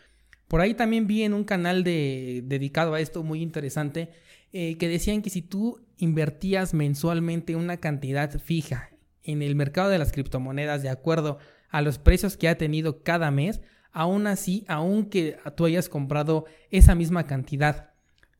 Por 0.46 0.60
ahí 0.60 0.74
también 0.74 1.06
vi 1.06 1.22
en 1.22 1.32
un 1.32 1.44
canal 1.44 1.82
de, 1.82 2.42
dedicado 2.44 2.94
a 2.94 3.00
esto 3.00 3.22
muy 3.22 3.40
interesante 3.40 4.10
eh, 4.52 4.76
que 4.76 4.88
decían 4.88 5.22
que 5.22 5.30
si 5.30 5.40
tú 5.40 5.80
invertías 5.96 6.74
mensualmente 6.74 7.56
una 7.56 7.78
cantidad 7.78 8.38
fija 8.38 8.90
en 9.22 9.40
el 9.40 9.54
mercado 9.54 9.88
de 9.88 9.98
las 9.98 10.12
criptomonedas 10.12 10.82
de 10.82 10.90
acuerdo 10.90 11.38
a 11.70 11.80
los 11.80 11.98
precios 11.98 12.36
que 12.36 12.48
ha 12.48 12.58
tenido 12.58 13.02
cada 13.02 13.30
mes, 13.30 13.62
aún 13.92 14.26
así, 14.26 14.64
aunque 14.68 15.38
tú 15.56 15.66
hayas 15.66 15.88
comprado 15.88 16.46
esa 16.70 16.94
misma 16.94 17.26
cantidad 17.26 17.92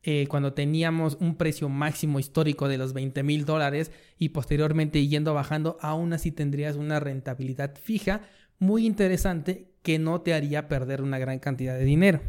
eh, 0.05 0.27
cuando 0.27 0.53
teníamos 0.53 1.15
un 1.21 1.37
precio 1.37 1.69
máximo 1.69 2.19
histórico 2.19 2.67
de 2.67 2.77
los 2.77 2.91
20 2.91 3.23
mil 3.23 3.45
dólares 3.45 3.89
y 4.17 4.29
posteriormente 4.29 5.07
yendo 5.07 5.33
bajando, 5.33 5.77
aún 5.79 6.11
así 6.11 6.31
tendrías 6.31 6.75
una 6.75 6.99
rentabilidad 6.99 7.75
fija 7.81 8.21
muy 8.59 8.85
interesante 8.85 9.71
que 9.81 9.99
no 9.99 10.19
te 10.19 10.33
haría 10.33 10.67
perder 10.67 11.01
una 11.01 11.19
gran 11.19 11.39
cantidad 11.39 11.77
de 11.77 11.85
dinero. 11.85 12.21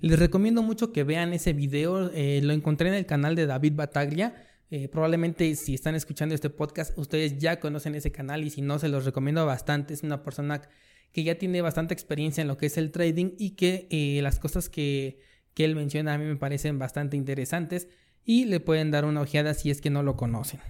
Les 0.00 0.18
recomiendo 0.18 0.62
mucho 0.62 0.92
que 0.92 1.04
vean 1.04 1.32
ese 1.34 1.52
video, 1.52 2.10
eh, 2.12 2.40
lo 2.42 2.52
encontré 2.52 2.88
en 2.88 2.94
el 2.94 3.06
canal 3.06 3.36
de 3.36 3.46
David 3.46 3.74
Bataglia. 3.76 4.34
Eh, 4.72 4.88
probablemente 4.88 5.54
si 5.54 5.74
están 5.74 5.94
escuchando 5.94 6.34
este 6.34 6.50
podcast, 6.50 6.96
ustedes 6.98 7.38
ya 7.38 7.60
conocen 7.60 7.94
ese 7.94 8.10
canal 8.10 8.42
y 8.42 8.50
si 8.50 8.62
no, 8.62 8.78
se 8.78 8.88
los 8.88 9.04
recomiendo 9.04 9.44
bastante. 9.46 9.94
Es 9.94 10.02
una 10.02 10.22
persona 10.24 10.62
que 11.12 11.24
ya 11.24 11.36
tiene 11.36 11.62
bastante 11.62 11.94
experiencia 11.94 12.42
en 12.42 12.48
lo 12.48 12.56
que 12.56 12.66
es 12.66 12.78
el 12.78 12.92
trading 12.92 13.32
y 13.38 13.50
que 13.50 13.88
eh, 13.90 14.20
las 14.22 14.38
cosas 14.38 14.68
que, 14.68 15.18
que 15.54 15.64
él 15.64 15.74
menciona 15.74 16.14
a 16.14 16.18
mí 16.18 16.24
me 16.24 16.36
parecen 16.36 16.78
bastante 16.78 17.16
interesantes 17.16 17.88
y 18.24 18.44
le 18.44 18.60
pueden 18.60 18.90
dar 18.90 19.04
una 19.04 19.22
ojeada 19.22 19.54
si 19.54 19.70
es 19.70 19.80
que 19.80 19.90
no 19.90 20.02
lo 20.02 20.16
conocen. 20.16 20.60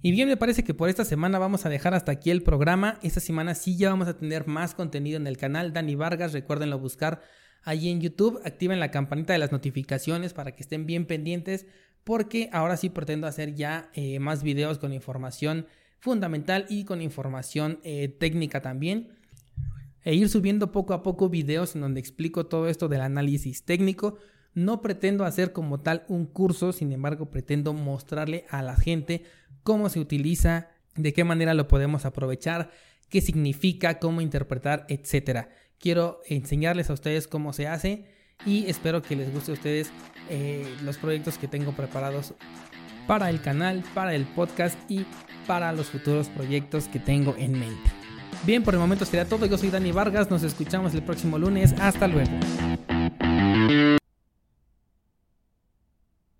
Y 0.00 0.12
bien, 0.12 0.28
me 0.28 0.36
parece 0.36 0.62
que 0.62 0.74
por 0.74 0.88
esta 0.88 1.04
semana 1.04 1.38
vamos 1.38 1.66
a 1.66 1.68
dejar 1.68 1.92
hasta 1.92 2.12
aquí 2.12 2.30
el 2.30 2.42
programa. 2.44 3.00
Esta 3.02 3.18
semana 3.18 3.56
sí 3.56 3.76
ya 3.76 3.90
vamos 3.90 4.06
a 4.06 4.16
tener 4.16 4.46
más 4.46 4.74
contenido 4.74 5.16
en 5.16 5.26
el 5.26 5.36
canal. 5.36 5.72
Dani 5.72 5.96
Vargas, 5.96 6.32
recuérdenlo 6.32 6.78
buscar 6.78 7.20
ahí 7.64 7.88
en 7.88 8.00
YouTube, 8.00 8.40
activen 8.44 8.78
la 8.78 8.92
campanita 8.92 9.32
de 9.32 9.40
las 9.40 9.50
notificaciones 9.50 10.32
para 10.34 10.52
que 10.52 10.62
estén 10.62 10.86
bien 10.86 11.04
pendientes 11.06 11.66
porque 12.04 12.48
ahora 12.52 12.76
sí 12.76 12.88
pretendo 12.88 13.26
hacer 13.26 13.54
ya 13.54 13.90
eh, 13.92 14.18
más 14.18 14.42
videos 14.42 14.78
con 14.78 14.94
información 14.94 15.66
fundamental 15.98 16.66
y 16.68 16.84
con 16.84 17.02
información 17.02 17.80
eh, 17.82 18.08
técnica 18.08 18.62
también 18.62 19.08
e 20.04 20.14
ir 20.14 20.28
subiendo 20.28 20.72
poco 20.72 20.94
a 20.94 21.02
poco 21.02 21.28
videos 21.28 21.74
en 21.74 21.82
donde 21.82 22.00
explico 22.00 22.46
todo 22.46 22.68
esto 22.68 22.88
del 22.88 23.02
análisis 23.02 23.64
técnico. 23.64 24.16
No 24.54 24.80
pretendo 24.80 25.24
hacer 25.24 25.52
como 25.52 25.80
tal 25.80 26.04
un 26.08 26.26
curso, 26.26 26.72
sin 26.72 26.92
embargo 26.92 27.30
pretendo 27.30 27.74
mostrarle 27.74 28.46
a 28.48 28.62
la 28.62 28.76
gente 28.76 29.24
cómo 29.62 29.88
se 29.88 30.00
utiliza, 30.00 30.70
de 30.96 31.12
qué 31.12 31.24
manera 31.24 31.54
lo 31.54 31.68
podemos 31.68 32.06
aprovechar, 32.06 32.70
qué 33.08 33.20
significa, 33.20 33.98
cómo 33.98 34.20
interpretar, 34.20 34.86
etc. 34.88 35.48
Quiero 35.78 36.20
enseñarles 36.26 36.90
a 36.90 36.94
ustedes 36.94 37.28
cómo 37.28 37.52
se 37.52 37.68
hace 37.68 38.06
y 38.46 38.66
espero 38.66 39.02
que 39.02 39.16
les 39.16 39.32
guste 39.32 39.50
a 39.50 39.54
ustedes 39.54 39.90
eh, 40.30 40.66
los 40.84 40.96
proyectos 40.96 41.38
que 41.38 41.48
tengo 41.48 41.72
preparados 41.72 42.34
para 43.08 43.30
el 43.30 43.40
canal, 43.40 43.82
para 43.94 44.14
el 44.14 44.24
podcast 44.26 44.78
y 44.88 45.04
para 45.48 45.72
los 45.72 45.86
futuros 45.86 46.28
proyectos 46.28 46.86
que 46.86 47.00
tengo 47.00 47.34
en 47.36 47.52
mente. 47.58 47.90
Bien, 48.44 48.62
por 48.62 48.74
el 48.74 48.80
momento 48.80 49.04
será 49.04 49.24
todo. 49.24 49.46
Yo 49.46 49.58
soy 49.58 49.70
Dani 49.70 49.90
Vargas. 49.90 50.30
Nos 50.30 50.44
escuchamos 50.44 50.94
el 50.94 51.02
próximo 51.02 51.38
lunes. 51.38 51.74
Hasta 51.80 52.06
luego. 52.06 52.30